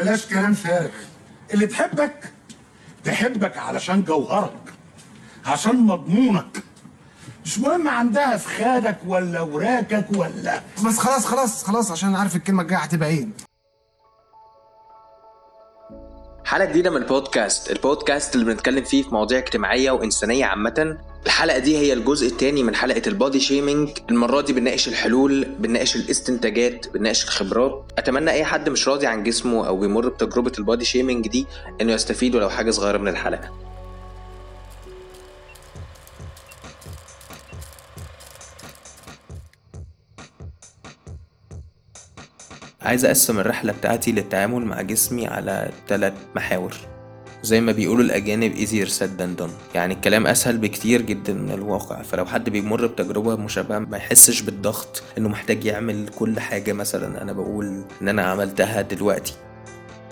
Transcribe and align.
بلاش 0.00 0.26
كلام 0.26 0.54
فارغ. 0.54 0.88
اللي 1.54 1.66
تحبك 1.66 2.32
تحبك 3.04 3.56
علشان 3.56 4.02
جوهرك 4.02 4.72
عشان 5.46 5.76
مضمونك. 5.76 6.62
مش 7.44 7.58
مهم 7.58 7.88
عندها 7.88 8.36
فخادك 8.36 8.98
ولا 9.06 9.40
وراكك 9.40 10.06
ولا. 10.10 10.60
بس 10.86 10.98
خلاص 10.98 11.26
خلاص 11.26 11.64
خلاص 11.64 11.90
عشان 11.90 12.16
عارف 12.16 12.36
الكلمة 12.36 12.62
الجاية 12.62 12.78
هتبقى 12.78 13.08
إيه. 13.08 13.28
حلقة 16.50 16.64
جديدة 16.64 16.90
من 16.90 16.96
ال 16.96 17.05
podcast 17.05 17.70
ال 17.70 17.78
podcast 17.78 18.34
اللي 18.34 18.46
بنتكلم 18.46 18.84
فيه 18.84 19.02
في 19.02 19.08
مواضيع 19.14 19.38
اجتماعية 19.38 19.90
وإنسانية 19.90 20.44
عامة 20.44 20.98
الحلقة 21.26 21.58
دي 21.58 21.78
هي 21.78 21.92
الجزء 21.92 22.26
الثاني 22.26 22.62
من 22.62 22.74
حلقة 22.74 23.02
ال 23.06 23.13
body 23.13 23.40
shaming. 23.40 23.90
المرة 24.10 24.40
دي 24.40 24.52
بنناقش 24.52 24.88
الحلول 24.88 25.44
بنناقش 25.58 25.96
الاستنتاجات 25.96 26.86
بنناقش 26.94 27.24
الخبرات. 27.24 27.84
أتمنى 27.98 28.30
أي 28.30 28.44
حد 28.44 28.68
مش 28.68 28.88
راضي 28.88 29.06
عن 29.06 29.22
جسمه 29.22 29.66
أو 29.66 29.76
بيمر 29.76 30.08
بتجربة 30.08 30.52
ال 30.58 30.63
body 30.63 30.84
shaming 30.84 31.28
دي 31.28 31.46
إنه 31.80 31.92
يستفيد 31.92 32.34
ولو 32.34 32.50
حاجة 32.50 32.70
صغيرة 32.70 32.98
من 32.98 33.08
الحلقة. 33.08 33.50
عايز 42.82 43.04
أقسم 43.04 43.38
الرحلة 43.38 43.72
بتاعتي 43.72 44.12
للتعامل 44.12 44.64
مع 44.64 44.82
جسمي 44.82 45.26
على 45.26 45.70
ثلاث 45.88 46.12
محاور. 46.36 46.74
زي 47.42 47.60
ما 47.60 47.72
بيقولوا 47.72 48.04
الأجانب 48.04 48.54
easier 48.54 48.88
said 48.88 49.20
than 49.20 49.42
done. 49.42 49.74
يعني 49.74 49.94
الكلام 49.94 50.26
أسهل 50.26 50.58
بكتير 50.58 51.02
جدا 51.02 51.32
من 51.32 51.50
الواقع. 51.50 52.02
فلو 52.02 52.26
حد 52.26 52.50
بيمر 52.50 52.86
بتجربة 52.86 53.36
مشابهة 53.36 53.78
ما 53.78 53.96
يحسش 53.96 54.40
بالضغط 54.40 55.02
إنه 55.18 55.28
محتاج 55.28 55.64
يعمل 55.64 56.08
كل 56.08 56.40
حاجة 56.40 56.72
مثلا 56.72 57.22
أنا 57.22 57.32
بقول 57.32 57.84
إن 58.02 58.08
أنا 58.08 58.22
عملتها 58.22 58.80
دلوقتي. 58.80 59.34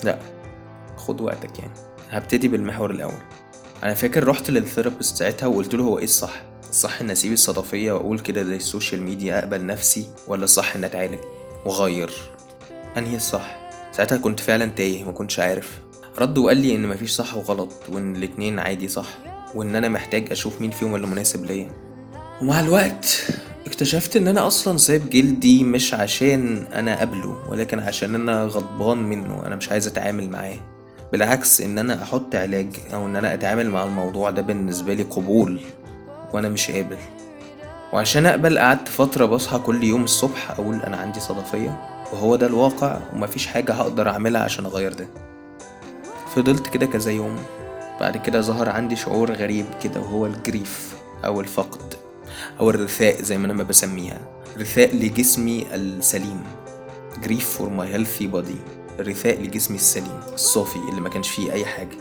لا 0.05 0.19
خد 0.97 1.21
وقتك 1.21 1.59
يعني. 1.59 1.75
هبتدي 2.11 2.49
بالمحور 2.49 2.91
الأول. 2.91 3.23
أنا 3.83 3.95
فاكر 3.95 4.29
رحت 4.29 4.51
لل 4.51 4.63
therapist 4.63 5.17
ساعتها 5.17 5.47
وقلت 5.47 5.75
له 5.75 5.85
هو 5.85 5.99
إيه 5.99 6.05
الصح؟ 6.05 6.43
الصح 6.71 7.01
إن 7.01 7.11
أسيب 7.11 7.33
الصدفية 7.33 7.93
وأقول 7.93 8.19
كده 8.19 8.43
زي 8.43 8.57
ال 8.57 8.63
social 8.63 9.03
media 9.03 9.39
أقبل 9.39 9.67
نفسي 9.67 10.07
ولا 10.27 10.45
الصح 10.45 10.77
إن 10.77 10.85
أتعالج؟ 10.85 11.19
وأغير 11.65 12.11
انهي 12.99 13.17
الصح. 13.17 13.57
ساعتها 13.93 14.19
كنت 14.19 14.41
فعلا 14.41 14.67
تايه 14.67 15.05
ما 15.05 15.13
كنتش 15.13 15.41
عارف. 15.41 15.79
رد 16.19 16.39
وقال 16.39 16.57
لي 16.57 16.75
إن 16.75 16.89
مفيش 16.89 17.11
صح 17.11 17.37
وغلط 17.37 17.73
وإن 17.89 18.17
الاتنين 18.17 18.59
عادي 18.59 18.89
صح 18.89 19.09
وإن 19.55 19.77
أنا 19.77 19.89
محتاج 19.89 20.33
أشوف 20.33 20.61
مين 20.61 20.71
فيهم 20.71 20.95
اللي 20.95 21.07
مناسب 21.07 21.45
ليا. 21.45 21.71
ومع 22.43 22.61
الوقت 22.61 23.27
اكتشفت 23.67 24.17
إن 24.17 24.29
أنا 24.29 24.47
أصلا 24.47 24.77
سايب 24.77 25.11
جلدي 25.11 25.65
مش 25.65 25.95
عشان 25.95 26.67
أنا 26.75 27.01
قبله 27.01 27.37
ولكن 27.49 27.79
عشان 27.79 28.15
أنا 28.15 28.45
غضبان 28.45 28.99
منه 28.99 29.47
أنا 29.47 29.57
مش 29.57 29.71
عايز 29.71 29.87
أتعامل 29.87 30.31
معاه. 30.31 30.57
بالعكس 31.13 31.61
إن 31.61 31.79
أنا 31.79 32.03
أحط 32.03 32.35
علاج 32.35 32.69
أو 32.95 33.07
إن 33.07 33.17
أنا 33.17 33.35
أتعامل 33.35 33.71
مع 33.71 33.85
الموضوع 33.85 34.31
ده 34.31 34.43
بالنسبة 34.43 34.95
لي 34.95 35.03
قبول 35.03 35.61
وأنا 36.33 36.49
مش 36.49 36.71
قابل. 36.71 36.97
وعشان 37.93 38.27
أقبل 38.27 38.59
قعدت 38.59 38.89
فترة 38.89 39.27
بصحى 39.27 39.59
كل 39.59 39.85
يوم 39.85 40.05
الصبح 40.05 40.51
أقول 40.51 40.77
أنا 40.77 40.97
عندي 40.97 41.21
صدفية. 41.21 41.98
وهو 42.13 42.37
ده 42.37 42.47
الواقع 42.47 42.99
ومفيش 43.13 43.47
حاجة 43.47 43.73
هقدر 43.73 44.09
أعملها 44.09 44.43
عشان 44.43 44.67
أغير 44.67 44.93
ده. 44.93 45.09
فضلت 46.35 46.67
كده 46.67 46.87
كذا 46.87 47.13
يوم 47.13 47.37
بعد 48.01 48.17
كده 48.17 48.41
ظهر 48.41 48.69
عندي 48.69 48.97
شعور 48.97 49.33
غريب 49.33 49.67
كده 49.83 50.01
وهو 50.01 50.27
الجريف 50.27 50.97
أو 51.25 51.41
الفقد 51.41 51.95
أو 52.61 52.71
الرثاء 52.71 53.23
زي 53.23 53.39
ما 53.39 53.47
أنا 53.47 53.55
ما 53.55 53.63
بسميها. 53.63 54.21
رثاء 54.59 54.97
لجسمي 54.97 55.67
السليم. 55.75 56.45
grief 57.23 57.51
for 57.59 57.69
my 57.69 58.05
healthy 58.05 58.33
body. 58.35 58.79
رثاء 59.01 59.41
لجسمي 59.43 59.77
السليم 59.77 60.21
الصافي 60.35 60.79
اللي 60.91 61.01
ما 61.01 61.09
كانش 61.09 61.29
فيه 61.29 61.53
أي 61.53 61.65
حاجة. 61.65 61.97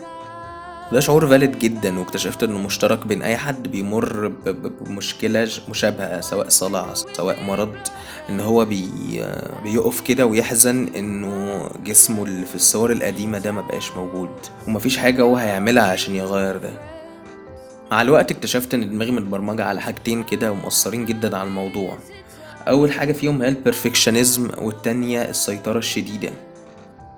ده 0.92 1.00
شعور 1.00 1.28
valid 1.28 1.56
جدا 1.58 1.98
واكتشفت 1.98 2.42
إنه 2.42 2.58
مشترك 2.58 3.06
بين 3.06 3.22
أي 3.22 3.36
حد 3.36 3.68
بيمر 3.68 4.28
ب- 4.28 4.48
ب- 4.48 4.72
بمشكلة 4.84 5.48
مشابهة 5.68 6.20
سواء 6.20 6.48
صلع 6.48 6.94
سواء 6.94 7.42
مرض 7.44 7.74
إن 8.30 8.40
هو 8.40 8.64
بي 8.64 8.88
بيقف 9.62 10.00
كده 10.00 10.26
ويحزن 10.26 10.88
إنه 10.96 11.60
جسمه 11.84 12.24
اللي 12.24 12.46
في 12.46 12.54
الصور 12.54 12.92
القديمة 12.92 13.38
ده 13.38 13.52
مبقاش 13.52 13.90
موجود 13.96 14.28
ومفيش 14.68 14.96
حاجة 14.96 15.22
هو 15.22 15.36
هيعملها 15.36 15.84
عشان 15.92 16.14
يغير 16.14 16.56
ده. 16.56 16.70
مع 17.90 18.02
الوقت 18.02 18.30
اكتشفت 18.30 18.74
إن 18.74 18.90
دماغي 18.90 19.10
متبرمجة 19.10 19.64
على 19.64 19.80
حاجتين 19.80 20.22
كده 20.22 20.52
ومؤثرين 20.52 21.06
جدا 21.06 21.36
على 21.36 21.48
الموضوع. 21.48 21.98
أول 22.68 22.92
حاجة 22.92 23.12
فيهم 23.12 23.42
هي 23.42 23.48
البرفكشنزم 23.48 24.48
والتانية 24.58 25.22
السيطرة 25.22 25.78
الشديدة. 25.78 26.30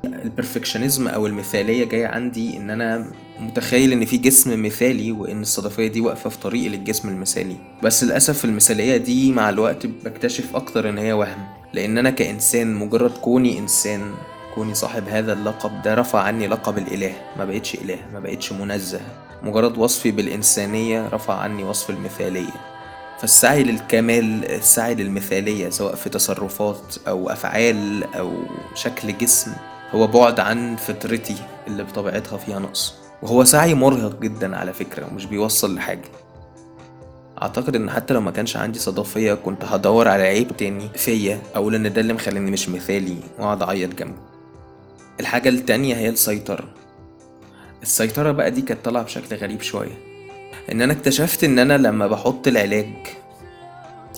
البرفكشنزم 0.04 1.08
أو 1.08 1.26
المثالية 1.26 1.84
جاية 1.84 2.06
عندي 2.06 2.56
إن 2.56 2.70
أنا 2.70 3.06
متخيل 3.40 3.92
إن 3.92 4.04
في 4.04 4.16
جسم 4.16 4.62
مثالي 4.62 5.12
وإن 5.12 5.42
الصدفية 5.42 5.86
دي 5.86 6.00
واقفة 6.00 6.30
في 6.30 6.38
طريقي 6.38 6.68
للجسم 6.68 7.08
المثالي. 7.08 7.56
بس 7.82 8.04
للأسف 8.04 8.44
المثالية 8.44 8.96
دي 8.96 9.32
مع 9.32 9.48
الوقت 9.48 9.86
بكتشف 9.86 10.56
أكتر 10.56 10.88
إن 10.88 10.98
هي 10.98 11.12
وهم 11.12 11.46
لأن 11.72 11.98
أنا 11.98 12.10
كإنسان 12.10 12.74
مجرد 12.74 13.10
كوني 13.10 13.58
إنسان 13.58 14.14
كوني 14.54 14.74
صاحب 14.74 15.08
هذا 15.08 15.32
اللقب 15.32 15.82
ده 15.82 15.94
رفع 15.94 16.20
عني 16.20 16.46
لقب 16.46 16.78
الإله 16.78 17.12
ما 17.38 17.44
بقتش 17.44 17.74
إله 17.74 17.98
ما 18.12 18.20
بقتش 18.20 18.52
منزه. 18.52 19.00
مجرد 19.42 19.78
وصفي 19.78 20.10
بالإنسانية 20.10 21.08
رفع 21.08 21.34
عني 21.34 21.64
وصف 21.64 21.90
المثالية. 21.90 22.70
فالسعي 23.20 23.62
للكمال 23.62 24.44
السعي 24.44 24.94
للمثالية 24.94 25.70
سواء 25.70 25.94
في 25.94 26.08
تصرفات 26.08 26.96
أو 27.08 27.30
أفعال 27.30 28.04
أو 28.14 28.32
شكل 28.74 29.18
جسم 29.18 29.52
هو 29.94 30.06
بعد 30.06 30.40
عن 30.40 30.76
فطرتي 30.76 31.36
اللي 31.66 31.84
بطبيعتها 31.84 32.38
فيها 32.38 32.58
نقص. 32.58 32.94
وهو 33.22 33.44
سعي 33.44 33.74
مرهق 33.74 34.20
جدا 34.20 34.56
على 34.56 34.72
فكرة 34.72 35.06
ومش 35.06 35.26
بيوصل 35.26 35.74
لحاجة. 35.74 36.08
أعتقد 37.42 37.76
إن 37.76 37.90
حتى 37.90 38.14
لو 38.14 38.20
ما 38.20 38.30
كانش 38.30 38.56
عندي 38.56 38.78
صدفية 38.78 39.34
كنت 39.34 39.64
هدور 39.64 40.08
على 40.08 40.22
عيب 40.22 40.56
تاني 40.56 40.88
فيا 40.94 41.40
أقول 41.54 41.74
إن 41.74 41.92
ده 41.92 42.00
اللي 42.00 42.12
مخليني 42.12 42.50
مش 42.50 42.68
مثالي 42.68 43.16
وأقعد 43.38 43.62
أعيط 43.62 43.94
جنبه. 43.94 44.18
الحاجة 45.20 45.48
التانية 45.48 45.94
هي 45.96 46.08
السيطرة. 46.08 46.64
السيطرة 47.82 48.32
بقى 48.32 48.50
دي 48.50 48.62
كانت 48.62 48.84
طالعة 48.84 49.02
بشكل 49.02 49.36
غريب 49.36 49.60
شوية. 49.62 49.98
إن 50.72 50.82
أنا 50.82 50.92
اكتشفت 50.92 51.44
إن 51.44 51.58
أنا 51.58 51.76
لما 51.78 52.06
بحط 52.06 52.48
العلاج 52.48 52.94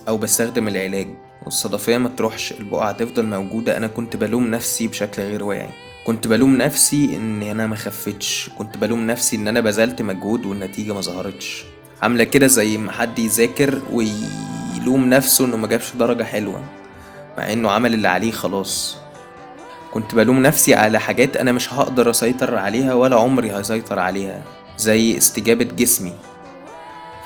أو 0.08 0.16
بستخدم 0.16 0.68
العلاج 0.68 1.08
والصدفية 1.44 1.98
ما 1.98 2.08
تروحش 2.08 2.52
البقعة 2.52 2.92
تفضل 2.92 3.26
موجودة. 3.26 3.76
أنا 3.76 3.86
كنت 3.86 4.16
بلوم 4.16 4.46
نفسي 4.46 4.88
بشكل 4.88 5.22
غير 5.22 5.44
واعي. 5.44 5.68
كنت 6.04 6.28
بلوم 6.28 6.56
نفسي 6.56 7.16
ان 7.16 7.42
أنا 7.42 7.66
ما 7.66 7.76
خفتش. 7.76 8.50
كنت 8.58 8.78
بلوم 8.78 9.06
نفسي 9.06 9.36
إن 9.36 9.48
أنا 9.48 9.60
بذلت 9.60 10.02
مجهود 10.02 10.46
والنتيجة 10.46 10.92
ما 10.94 11.00
ظهرتش. 11.00 11.64
عاملة 12.02 12.24
كده 12.24 12.46
زي 12.46 12.76
ما 12.78 12.92
حد 12.92 13.18
يذاكر 13.18 13.82
ويلوم 13.92 15.04
نفسه 15.10 15.44
إنه 15.44 15.56
ما 15.56 15.66
جابش 15.66 15.92
درجة 15.98 16.22
حلوة 16.22 16.64
مع 17.38 17.52
إنه 17.52 17.70
عمل 17.70 17.94
اللي 17.94 18.08
عليه 18.08 18.32
خلاص. 18.32 18.96
كنت 19.92 20.14
بلوم 20.14 20.42
نفسي 20.42 20.74
على 20.74 21.00
حاجات 21.00 21.36
أنا 21.36 21.52
مش 21.52 21.72
هقدر 21.72 22.10
أسيطر 22.10 22.58
عليها 22.58 22.94
ولا 22.94 23.16
عمري 23.16 23.50
هسيطر 23.52 23.98
عليها 23.98 24.42
زي 24.78 25.16
استجابة 25.18 25.64
جسمي. 25.64 26.12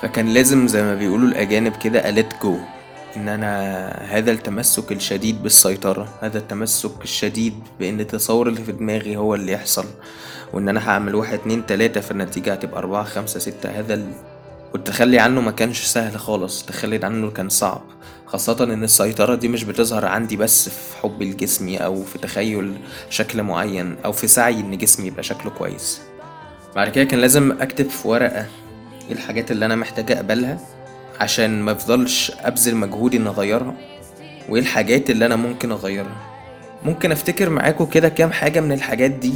فكان 0.01 0.27
لازم 0.27 0.67
زي 0.67 0.83
ما 0.83 0.95
بيقولوا 0.95 1.27
الأجانب 1.27 1.75
كده 1.75 2.09
ألت 2.09 2.33
جو 2.43 2.57
إن 3.17 3.29
أنا 3.29 3.87
هذا 4.09 4.31
التمسك 4.31 4.91
الشديد 4.91 5.43
بالسيطرة 5.43 6.09
هذا 6.21 6.37
التمسك 6.37 7.03
الشديد 7.03 7.53
بإن 7.79 7.99
التصور 7.99 8.47
اللي 8.47 8.63
في 8.63 8.71
دماغي 8.71 9.17
هو 9.17 9.35
اللي 9.35 9.51
يحصل 9.51 9.85
وإن 10.53 10.69
أنا 10.69 10.89
هعمل 10.89 11.15
واحد 11.15 11.33
اتنين 11.33 11.65
تلاتة 11.65 12.01
فالنتيجة 12.01 12.53
هتبقى 12.53 12.79
أربعة 12.79 13.03
خمسة 13.03 13.39
ستة 13.39 13.69
هذا 13.69 13.93
ال... 13.93 14.11
والتخلي 14.73 15.19
عنه 15.19 15.41
ما 15.41 15.51
كانش 15.51 15.83
سهل 15.83 16.19
خالص 16.19 16.61
التخلي 16.61 16.99
عنه 17.05 17.31
كان 17.31 17.49
صعب 17.49 17.81
خاصة 18.25 18.63
إن 18.63 18.83
السيطرة 18.83 19.35
دي 19.35 19.47
مش 19.47 19.63
بتظهر 19.63 20.05
عندي 20.05 20.37
بس 20.37 20.69
في 20.69 20.97
حب 21.03 21.23
لجسمي 21.23 21.77
أو 21.77 22.03
في 22.03 22.17
تخيل 22.19 22.73
شكل 23.09 23.43
معين 23.43 23.95
أو 24.05 24.11
في 24.11 24.27
سعي 24.27 24.59
إن 24.59 24.77
جسمي 24.77 25.07
يبقى 25.07 25.23
شكله 25.23 25.51
كويس. 25.51 26.01
بعد 26.75 26.89
كده 26.89 27.03
كان 27.03 27.19
لازم 27.19 27.61
أكتب 27.61 27.89
في 27.89 28.07
ورقة 28.07 28.45
إيه 29.09 29.11
الحاجات 29.15 29.51
اللي 29.51 29.65
أنا 29.65 29.75
محتاج 29.75 30.11
أقبلها. 30.11 30.59
عشان 31.19 31.61
ما 31.61 31.71
افضلش 31.71 32.31
ابذل 32.39 32.75
مجهود 32.75 33.15
ان 33.15 33.27
أغيرها؟ 33.27 33.73
وإيه 34.49 34.61
الحاجات 34.61 35.09
اللي 35.09 35.25
أنا 35.25 35.35
ممكن 35.35 35.71
أغيرها؟ 35.71 36.17
ممكن 36.85 37.11
أفتكر 37.11 37.49
معاكم 37.49 37.85
كده 37.85 38.09
كام 38.09 38.31
حاجة 38.31 38.59
من 38.59 38.71
الحاجات 38.71 39.11
دي 39.11 39.33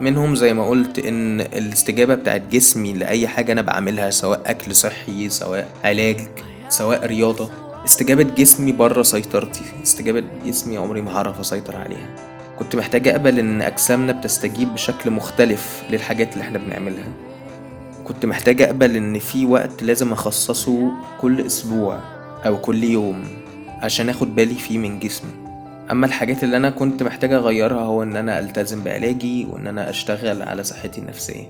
منهم 0.00 0.34
زي 0.34 0.54
ما 0.54 0.68
قلت 0.68 0.98
إن 0.98 1.40
الاستجابة 1.40 2.14
بتاعت 2.14 2.42
جسمي 2.50 2.92
لأي 2.92 3.28
حاجة 3.28 3.52
أنا 3.52 3.62
بعملها 3.62 4.10
سواء 4.10 4.40
أكل 4.46 4.74
صحي 4.74 5.28
سواء 5.28 5.68
علاج 5.84 6.28
سواء 6.68 7.06
رياضة 7.06 7.50
استجابة 7.84 8.22
جسمي 8.22 8.72
بره 8.72 9.02
سيطرتي. 9.02 9.62
استجابة 9.82 10.24
جسمي 10.46 10.76
عمري 10.76 11.02
ما 11.02 11.16
هعرف 11.16 11.40
أسيطر 11.40 11.76
عليها. 11.76 12.16
كنت 12.58 12.76
محتاج 12.76 13.08
أقبل 13.08 13.38
إن 13.38 13.62
أجسامنا 13.62 14.12
بتستجيب 14.12 14.74
بشكل 14.74 15.10
مختلف 15.10 15.82
للحاجات 15.90 16.32
اللي 16.32 16.44
إحنا 16.44 16.58
بنعملها. 16.58 17.04
كنت 18.04 18.26
محتاج 18.26 18.62
أقبل 18.62 18.96
إن 18.96 19.18
في 19.18 19.46
وقت 19.46 19.82
لازم 19.82 20.12
أخصصه 20.12 20.92
كل 21.20 21.40
أسبوع 21.40 21.98
أو 22.46 22.60
كل 22.60 22.84
يوم 22.84 23.24
عشان 23.82 24.08
آخد 24.08 24.34
بالي 24.34 24.54
فيه 24.54 24.78
من 24.78 24.98
جسمي. 24.98 25.30
أما 25.90 26.06
الحاجات 26.06 26.44
اللي 26.44 26.56
أنا 26.56 26.70
كنت 26.70 27.02
محتاج 27.02 27.32
أغيرها 27.32 27.82
هو 27.82 28.02
إن 28.02 28.16
أنا 28.16 28.38
ألتزم 28.38 28.82
بعلاجي 28.82 29.44
وإن 29.50 29.66
أنا 29.66 29.90
أشتغل 29.90 30.42
على 30.42 30.62
صحتي 30.62 31.00
النفسية. 31.00 31.44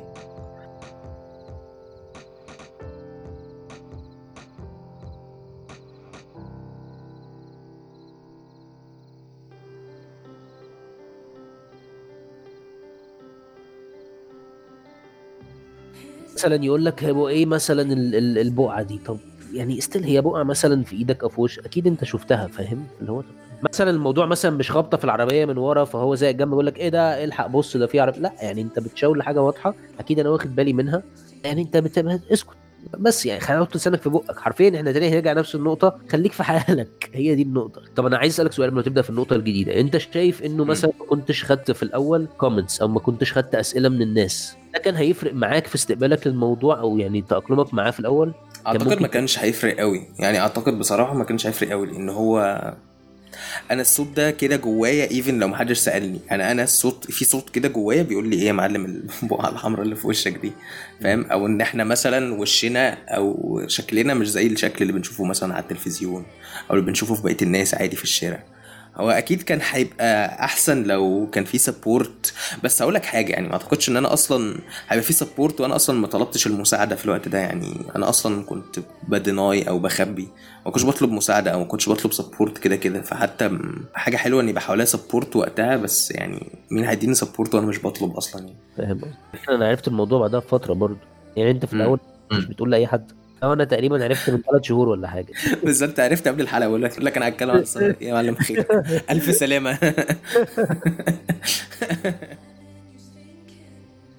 مثلا 16.43 16.65
يقول 16.65 16.85
لك 16.85 17.05
هو 17.05 17.29
إيه 17.29 17.47
مثلا 17.47 17.83
ال- 17.93 18.15
ال- 18.15 18.39
البقعة 18.39 18.83
دي؟ 18.83 18.99
طب 19.07 19.19
يعني 19.53 19.79
still 19.79 20.05
هي 20.05 20.21
بقعة 20.21 20.43
مثلا 20.43 20.85
في 20.85 20.97
إيدك 20.97 21.23
أو 21.23 21.29
في 21.29 21.41
وش 21.41 21.59
أكيد 21.59 21.87
أنت 21.87 22.05
شفتها 22.05 22.47
فاهم؟ 22.47 22.87
اللي 23.01 23.13
هو 23.13 23.23
مثلا 23.71 23.91
الموضوع 23.91 24.27
مثلا 24.27 24.51
مش 24.51 24.71
خبطه 24.71 24.97
في 24.97 25.05
العربية 25.05 25.45
من 25.45 25.59
ورا 25.59 25.85
فهو 25.85 26.15
زي 26.15 26.31
الجنب 26.31 26.53
يقول 26.53 26.67
لك 26.67 26.79
إيه 26.79 26.89
ده؟ 26.89 27.25
إلحق 27.25 27.47
بص 27.47 27.77
ده 27.77 27.87
في 27.87 28.01
عربيه 28.01 28.19
لا 28.21 28.33
يعني 28.43 28.63
أنت 28.63 28.79
بتشاور 28.79 29.17
لحاجة 29.17 29.43
واضحة 29.43 29.75
أكيد 29.99 30.19
أنا 30.21 30.29
واخد 30.31 30.57
بالي 30.57 30.73
منها. 30.73 31.03
يعني 31.45 31.63
أنت 31.63 31.77
بت... 31.77 31.99
اسكت. 32.33 32.57
بس 32.99 33.27
يعني 33.27 33.41
خلينا 33.41 33.63
نحط 33.63 33.77
لسانك 33.77 34.01
في 34.03 34.09
بقك. 34.09 34.39
حرفيا 34.39 34.77
إحنا 34.77 34.93
تاني 34.93 35.09
هنرجع 35.09 35.33
نفس 35.33 35.55
النقطة. 35.55 35.99
خليك 36.11 36.33
في 36.33 36.43
حالك. 36.43 37.11
هي 37.15 37.35
دي 37.35 37.43
النقطة. 37.43 37.83
طب 37.97 38.07
أنا 38.07 38.17
عايز 38.19 38.33
أسألك 38.33 38.53
سؤال 38.53 38.69
قبل 38.69 38.77
ما 38.77 38.83
تبدأ 38.83 39.03
في 39.03 39.11
النقطة 39.11 39.37
الجديدة. 39.37 39.81
أنت 39.81 39.97
شايف 39.97 40.43
إنه 40.43 40.65
مثلا 40.65 40.93
ما 41.01 41.07
كنتش 41.07 41.45
خدت 41.45 41.71
في 41.71 41.83
الأول 41.83 42.27
comments 42.39 42.81
أو 42.83 42.89
ما 42.89 43.01
كنتش 43.01 43.33
خدت 43.33 43.55
أسئلة 43.55 43.89
من 43.89 44.03
الناس؟ 44.03 44.57
ده 44.75 44.79
كان 44.79 44.95
هيفرق 44.97 45.35
معاك 45.35 45.67
في 45.67 45.75
استقبالك 45.75 46.27
للموضوع 46.27 46.81
أو 46.81 46.99
يعني 46.99 47.23
تأقلمك 47.23 47.75
معاه 47.75 47.91
في 47.91 48.01
الأول؟ 48.01 48.35
أعتقد 48.67 48.89
ممكن- 48.89 49.03
ما 49.03 49.09
كانش 49.09 49.39
هيفرق 49.39 49.77
قوي. 49.79 50.03
يعني 50.19 50.41
أعتقد 50.41 50.79
بصراحة 50.79 51.15
ما 51.15 51.25
كانش 51.25 51.47
هيفرق 51.47 51.69
قوي 51.71 51.87
لأن 51.87 52.09
هو 52.09 52.39
أنا 53.71 53.81
الصوت 53.83 54.07
ده 54.17 54.31
كده 54.31 54.57
جوايا 54.57 55.11
even 55.11 55.39
لو 55.39 55.49
محدش 55.49 55.79
سألني. 55.79 56.19
أنا 56.31 56.53
أنا 56.53 56.63
الصوت 56.63 57.11
في 57.11 57.25
صوت 57.25 57.51
كده 57.51 57.69
جوايا 57.69 58.03
بيقول 58.03 58.29
لي 58.29 58.37
إيه 58.37 58.47
يا 58.47 58.53
معلم 58.53 58.85
البقعة 59.23 59.49
الحمراء 59.49 59.83
اللي 59.83 59.97
في 59.97 60.07
وشك 60.07 60.33
دي؟ 60.39 60.53
فاهم؟ 61.01 61.25
أو 61.25 61.47
إن 61.47 61.61
إحنا 61.61 61.85
مثلا 61.85 62.35
وشنا 62.41 62.99
أو 63.09 63.61
شكلنا 63.67 64.15
مش 64.15 64.31
زي 64.31 64.47
الشكل 64.47 64.83
اللي 64.83 64.93
بنشوفه 64.93 65.25
مثلا 65.25 65.55
على 65.55 65.63
التلفزيون 65.63 66.25
أو 66.71 66.75
اللي 66.75 66.87
بنشوفه 66.87 67.15
في 67.15 67.23
بقية 67.23 67.37
الناس 67.43 67.75
عادي 67.75 67.97
في 67.97 68.05
الشارع. 68.05 68.45
هو 68.97 69.11
أكيد 69.11 69.43
كان 69.43 69.59
هيبقى 69.71 70.45
أحسن 70.45 70.83
لو 70.83 71.29
كان 71.33 71.45
في 71.45 71.59
support 71.59 72.35
بس 72.65 72.83
هقول 72.83 72.95
لك 72.95 73.05
حاجة 73.05 73.33
يعني 73.33 73.47
ما 73.49 73.53
أعتقدش 73.53 73.89
إن 73.89 73.97
أنا 73.97 74.13
أصلا 74.13 74.59
هيبقى 74.89 75.05
في 75.05 75.13
support 75.13 75.61
وأنا 75.61 75.77
أصلا 75.77 76.01
ما 76.01 76.07
طلبتش 76.07 76.47
المساعدة 76.47 76.97
في 76.97 77.05
الوقت 77.05 77.29
ده 77.29 77.39
يعني 77.39 77.77
أنا 77.97 78.09
أصلا 78.09 78.43
كنت 78.45 78.79
ب 79.09 79.19
deny 79.19 79.63
أو 79.69 79.79
بخبي 79.79 80.29
ما 80.67 80.73
كنتش 80.73 80.85
بطلب 80.85 81.11
مساعدة 81.13 81.51
أو 81.51 81.59
ما 81.59 81.65
كنتش 81.65 81.89
بطلب 81.89 82.13
support 82.13 82.59
كده 82.59 82.77
كده 82.77 83.03
فحتى 83.03 83.59
حاجة 83.95 84.17
حلوة 84.17 84.43
إني 84.43 84.53
بحاول 84.53 84.87
support 84.87 85.37
وقتها 85.37 85.77
بس 85.77 86.11
يعني 86.11 86.47
مين 86.71 86.85
هيديني 86.85 87.15
support 87.15 87.55
وأنا 87.55 87.67
مش 87.67 87.79
بطلب 87.85 88.17
أصلا 88.17 88.43
يعني 88.43 88.57
فاهم؟ 88.77 89.01
أنا 89.49 89.69
عرفت 89.69 89.89
الموضوع 89.89 90.21
بعدها 90.21 90.41
بفترة 90.41 90.75
برضه 90.75 90.99
يعني 91.37 91.51
أنت 91.51 91.67
في. 91.67 91.73
الأول 91.73 91.99
مش. 92.33 92.45
بتقول 92.45 92.71
لأي 92.71 92.87
حد 92.87 93.13
أو 93.43 93.53
أنا 93.53 93.65
تقريبا 93.65 94.05
عرفت 94.05 94.31
من 94.31 94.43
ثلاث 94.51 94.63
شهور 94.63 94.89
ولا 94.89 95.09
حاجة. 95.09 95.33
بالظبط 95.65 96.01
عرفت 96.01 96.29
قبل 96.29 96.41
الحلقة 96.41 96.69
بقول 96.69 96.83
لك 96.83 96.99
لك 96.99 97.17
أنا 97.17 97.29
هتكلم 97.29 97.51
عن. 97.51 97.65
يا 98.01 98.15
معلم 98.15 98.35
خير 98.35 98.67
ألف 99.11 99.35
سلامة. 99.35 99.79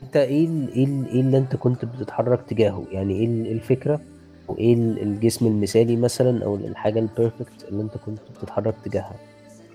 أنت 0.04 0.16
إيه 0.18 0.48
إيه 0.76 0.88
إيه 0.88 1.22
اللي 1.22 1.38
أنت 1.38 1.56
كنت 1.56 1.86
بتتحرك 1.86 2.40
تجاهه؟ 2.50 2.86
يعني 2.92 3.14
إيه 3.20 3.26
ال- 3.26 3.52
الفكرة؟ 3.52 4.00
وإيه 4.48 4.74
ال- 4.74 5.02
الجسم 5.02 5.48
المثالي 5.48 5.96
مثلا 5.96 6.44
أو 6.46 6.56
الحاجة 6.56 7.00
ال 7.00 7.08
perfect 7.08 7.66
اللي 7.70 7.84
أنت 7.84 7.98
كنت 8.06 8.20
بتتحرك 8.42 8.76
تجاهها؟ 8.86 9.16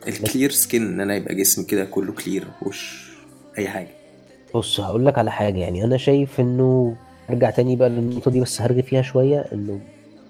ال 0.09 0.16
clear 0.16 0.51
skin 0.51 0.83
إن 0.87 1.01
أنا 1.01 1.15
يبقى 1.17 1.35
جسمي 1.35 1.65
كده 1.65 1.85
كله 1.85 2.13
clear 2.13 2.45
وش 2.63 3.09
أي 3.59 3.69
حاجة. 3.69 3.89
بص 4.55 4.81
هقول 4.81 5.07
لك 5.07 5.19
على 5.19 5.31
حاجة 5.33 5.59
يعني 5.59 5.85
أنا 5.85 5.97
شايف 5.97 6.41
إنه 6.41 6.97
ارجع 7.31 7.51
تاني 7.51 7.77
بقى 7.77 7.89
للنقطة 7.89 8.31
دي 8.31 8.41
بس 8.41 8.63
هرغي 8.63 8.83
فيها 8.83 9.03
شوية 9.03 9.41
إنه 9.53 9.81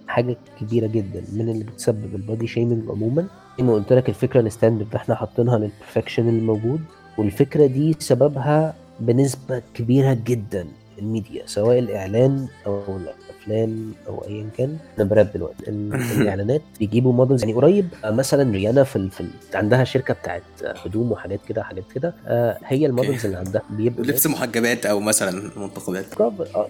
حاجة 0.08 0.36
كبيرة 0.60 0.86
جدا 0.86 1.22
من 1.32 1.48
اللي 1.48 1.64
بتسبب 1.64 2.14
ال 2.14 2.21
body 2.21 2.46
shaming 2.46 2.90
عموما. 2.90 3.26
زي 3.58 3.64
ما 3.64 3.74
قلت 3.74 3.92
لك 3.92 4.08
الفكرة 4.08 4.40
ال 4.40 4.45
standard 4.45 4.86
اللي 4.86 4.96
إحنا 4.96 5.14
حاطينها 5.14 5.58
لل 5.58 5.70
perfection 5.70 6.28
الموجود 6.28 6.80
والفكرة 7.18 7.66
دي 7.66 7.96
سببها 7.98 8.74
بنسبة 9.00 9.62
كبيرة 9.74 10.18
جدا. 10.26 10.66
الميديا 10.98 11.42
سواء 11.46 11.78
الإعلان 11.78 12.46
أو 12.66 12.82
الأفلام 12.96 13.92
أو 14.08 14.24
ايا 14.28 14.46
كان. 14.58 14.76
أنا 14.98 15.04
براب 15.08 15.30
دلوقتي. 15.34 15.68
ال- 15.70 15.94
الإعلانات 16.20 16.62
بيجيبوا 16.78 17.12
models 17.12 17.40
يعني 17.42 17.54
قريب 17.54 17.88
آه، 18.04 18.10
مثلا 18.10 18.52
ريانا 18.52 18.84
في, 18.84 18.96
ال... 18.96 19.10
في 19.10 19.20
ال... 19.20 19.28
عندها 19.54 19.84
شركة 19.84 20.14
بتاعت 20.14 20.42
آه، 20.64 20.74
هدوم 20.84 21.12
وحاجات 21.12 21.40
كده 21.48 21.62
حاجات 21.62 21.84
كده. 21.94 22.14
آه، 22.26 22.58
هي 22.64 22.86
ال 22.86 22.92
models 22.92 23.24
اللي 23.26 23.36
عندها. 23.38 23.62
بيبقوا 23.70 24.04
لبس 24.04 24.26
محجبات 24.26 24.86
أو 24.86 25.00
مثلا 25.00 25.50
منتقبات 25.56 26.04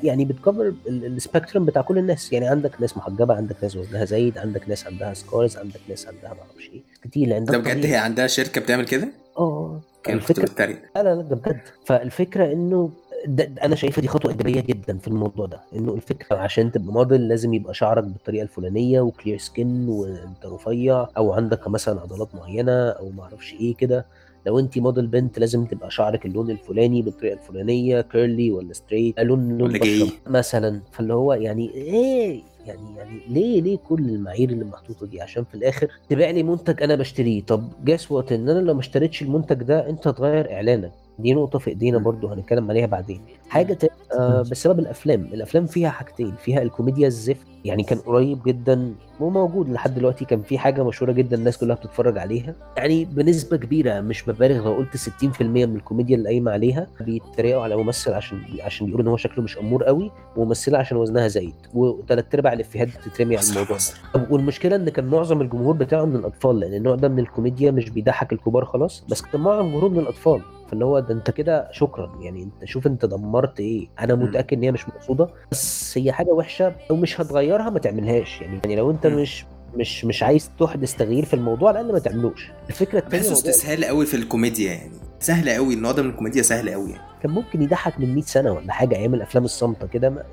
يعني 0.04 0.24
بت 0.24 0.38
cover 0.38 0.72
ال- 0.88 1.06
ال 1.06 1.13
spectrum 1.13 1.64
بتاع 1.64 1.82
كل 1.82 1.98
الناس. 1.98 2.32
يعني 2.32 2.48
عندك 2.48 2.80
ناس 2.80 2.96
محجبة 2.96 3.34
عندك 3.34 3.56
ناس 3.62 3.76
وزنها 3.76 4.04
زايد 4.04 4.38
عندك 4.38 4.68
ناس 4.68 4.86
عندها 4.86 5.14
scars 5.14 5.56
عندك 5.56 5.80
ناس 5.88 6.06
عندها 6.06 6.30
ما 6.34 6.40
أعرفش 6.40 6.70
إيه. 6.72 6.80
كتير 7.04 7.34
عندها 7.34 7.56
ده 7.56 7.62
بجد 7.62 7.86
هي 7.86 7.96
عندها 7.96 8.26
شركة 8.26 8.60
بتعمل 8.60 8.86
كده؟ 8.86 9.08
آه. 9.38 9.80
الفكرة 10.08 10.66
لا 10.96 11.02
لا 11.02 11.14
لا 11.14 11.22
ده 11.22 11.36
بجد. 11.36 11.60
فالفكرة 11.86 12.52
إنه 12.52 12.90
ده 13.26 13.50
أنا 13.64 13.74
شايفة 13.74 14.02
دي 14.02 14.08
خطوة 14.08 14.30
إيجابية 14.32 14.60
جدا 14.60 14.98
في 14.98 15.08
الموضوع 15.08 15.46
ده 15.46 15.60
إنه 15.76 15.94
الفكرة 15.94 16.36
عشان 16.36 16.72
تبقى 16.72 16.92
موديل 16.92 17.28
لازم 17.28 17.54
يبقى 17.54 17.74
شعرك 17.74 18.04
بالطريقة 18.04 18.42
الفلانية 18.42 19.00
و 19.00 19.07
clear 19.07 19.38
skin 19.38 19.88
وأنت 19.88 20.46
رفيع 20.46 21.06
أو 21.16 21.32
عندك 21.32 21.68
مثلا 21.68 22.00
عضلات 22.00 22.34
معينة 22.34 22.88
أو 22.88 23.10
ما 23.10 23.22
أعرفش 23.22 23.54
إيه 23.60 23.74
كده. 23.74 24.06
لو 24.46 24.58
أنت 24.58 24.78
موديل 24.78 25.06
بنت 25.06 25.38
لازم 25.38 25.64
تبقى 25.64 25.90
شعرك 25.90 26.26
اللون 26.26 26.50
الفلاني 26.50 27.02
بالطريقة 27.02 27.34
الفلانية 27.34 28.00
curly 28.00 28.50
ولا 28.50 28.72
straight 28.72 29.20
لون 29.20 29.58
لون 29.58 29.72
جاي. 29.72 30.10
مثلا. 30.26 30.80
فاللي 30.92 31.14
هو 31.14 31.32
يعني 31.32 31.70
إيه؟ 31.74 32.42
يعني 32.66 32.96
يعني 32.96 33.20
ليه 33.28 33.60
ليه 33.62 33.76
كل 33.88 34.08
المعايير 34.08 34.50
اللي 34.50 34.64
محطوطة 34.64 35.06
دي؟ 35.06 35.20
عشان 35.20 35.44
في 35.44 35.54
الآخر 35.54 35.88
تبيع 36.08 36.30
لي 36.30 36.42
منتج 36.42 36.82
أنا 36.82 36.94
بشتريه. 36.94 37.42
طب 37.42 37.68
guess 37.84 38.12
what 38.12 38.32
إن 38.32 38.48
أنا 38.48 38.58
لو 38.58 38.74
ما 38.74 38.80
اشتريتش 38.80 39.22
المنتج 39.22 39.62
ده 39.62 39.88
أنت 39.90 40.08
تغير 40.08 40.52
إعلانك. 40.52 40.92
دي 41.18 41.34
نقطة 41.34 41.58
في 41.58 41.70
إيدينا 41.70 41.98
برضو 41.98 42.28
هنتكلم 42.28 42.70
عليها 42.70 42.86
بعدين. 42.86 43.20
حاجة 43.48 43.72
تانية 43.74 43.92
آه 44.12 44.42
بسبب 44.42 44.78
الأفلام 44.78 45.20
الأفلام 45.24 45.66
فيها 45.66 45.90
حاجتين 45.90 46.34
فيها 46.36 46.62
الكوميديا 46.62 47.06
الزفت 47.06 47.46
يعني 47.64 47.82
كان 47.82 47.98
قريب 47.98 48.38
جدا 48.46 48.94
وموجود 49.20 49.68
لحد 49.68 49.94
دلوقتي. 49.94 50.24
كان 50.24 50.42
في 50.42 50.58
حاجة 50.58 50.84
مشهورة 50.84 51.12
جدا 51.12 51.36
الناس 51.36 51.58
كلها 51.58 51.76
بتتفرج 51.76 52.18
عليها. 52.18 52.54
يعني 52.76 53.04
بنسبة 53.04 53.56
كبيرة 53.56 54.00
مش 54.00 54.24
ببالغ 54.24 54.64
لو 54.64 54.72
قلت 54.74 54.96
60% 54.96 55.42
من 55.42 55.76
الكوميديا 55.76 56.16
اللي 56.16 56.28
قايمة 56.28 56.50
عليها 56.52 56.86
بيتريقوا 57.00 57.62
على 57.62 57.76
ممثل 57.76 58.12
عشان 58.12 58.42
عشان 58.60 58.86
بيقولوا 58.86 59.04
إن 59.06 59.10
هو 59.10 59.16
شكله 59.16 59.44
مش 59.44 59.58
أمور 59.58 59.84
قوي 59.84 60.10
وممثلة 60.36 60.78
عشان 60.78 60.96
وزنها 60.96 61.28
زايد. 61.28 61.54
وثلاث 61.74 62.24
أرباع 62.34 62.52
الإفيهات 62.52 62.88
بتترمي 62.88 63.36
على 63.36 63.46
الموضوع 63.50 63.76
ده. 64.14 64.26
والمشكلة 64.30 64.76
إن 64.76 64.88
كان 64.88 65.04
معظم 65.06 65.40
الجمهور 65.40 65.74
بتاعه 65.74 66.04
من 66.04 66.16
الأطفال 66.16 66.60
لأن 66.60 66.74
النوع 66.74 66.94
ده 66.94 67.08
من 67.08 67.18
الكوميديا 67.18 67.70
مش 67.70 67.90
بيضحك 67.90 68.32
الكبار 68.32 68.64
خلاص. 68.64 69.04
بس 69.10 69.22
كان 69.22 69.40
معظم 69.40 69.66
الجمهور 69.66 69.90
من 69.90 69.98
الأطفال. 69.98 70.40
فاللي 70.68 70.84
هو 70.84 70.98
ده 70.98 71.14
أنت 71.14 71.30
كده 71.30 71.68
شكرا. 71.72 72.10
يعني 72.20 72.42
أنت 72.42 72.64
شوف 72.64 72.86
أنت 72.86 73.04
دمرت 73.04 73.60
إيه. 73.60 73.88
أنا. 74.00 74.14
متأكد 74.14 74.56
إن 74.56 74.62
هي 74.62 74.72
مش 74.72 74.88
مقصودة. 74.88 75.28
بس 75.50 75.98
هي 75.98 76.12
حاجة 76.12 76.30
وحشة 76.32 76.72
لو 76.90 76.96
مش 76.96 77.20
هتغيرها 77.20 77.70
ما 77.70 77.78
تعملهاش. 77.78 78.40
يعني 78.40 78.58
يعني 78.64 78.76
لو 78.76 78.90
أنت. 78.90 79.06
مش 79.16 79.44
مش 79.74 80.04
مش 80.04 80.22
عايز 80.22 80.50
تحدث 80.60 80.96
تغيير 80.96 81.24
في 81.24 81.34
الموضوع 81.34 81.68
على 81.68 81.80
الاقل 81.80 81.92
ما 81.92 81.98
تعملوش. 81.98 82.50
الفكرة 82.68 82.98
الثانية 82.98 83.18
بحسه 83.18 83.32
استسهال 83.32 83.84
قوي 83.84 84.06
في 84.06 84.14
الكوميديا 84.14 84.72
يعني. 84.72 84.92
سهل 85.20 85.50
قوي 85.50 85.74
النوع 85.74 85.92
ده 85.92 86.02
من 86.02 86.10
الكوميديا 86.10 86.42
سهل 86.42 86.70
قوي 86.70 86.90
يعني. 86.90 87.02
كان 87.22 87.30
ممكن 87.32 87.62
يضحك 87.62 88.00
من 88.00 88.14
100 88.14 88.22
سنة 88.24 88.52
ولا 88.52 88.72
حاجة 88.72 88.96
أيام 88.96 89.14
الأفلام 89.14 89.44
الصامتة 89.44 89.86
كده 89.86 90.26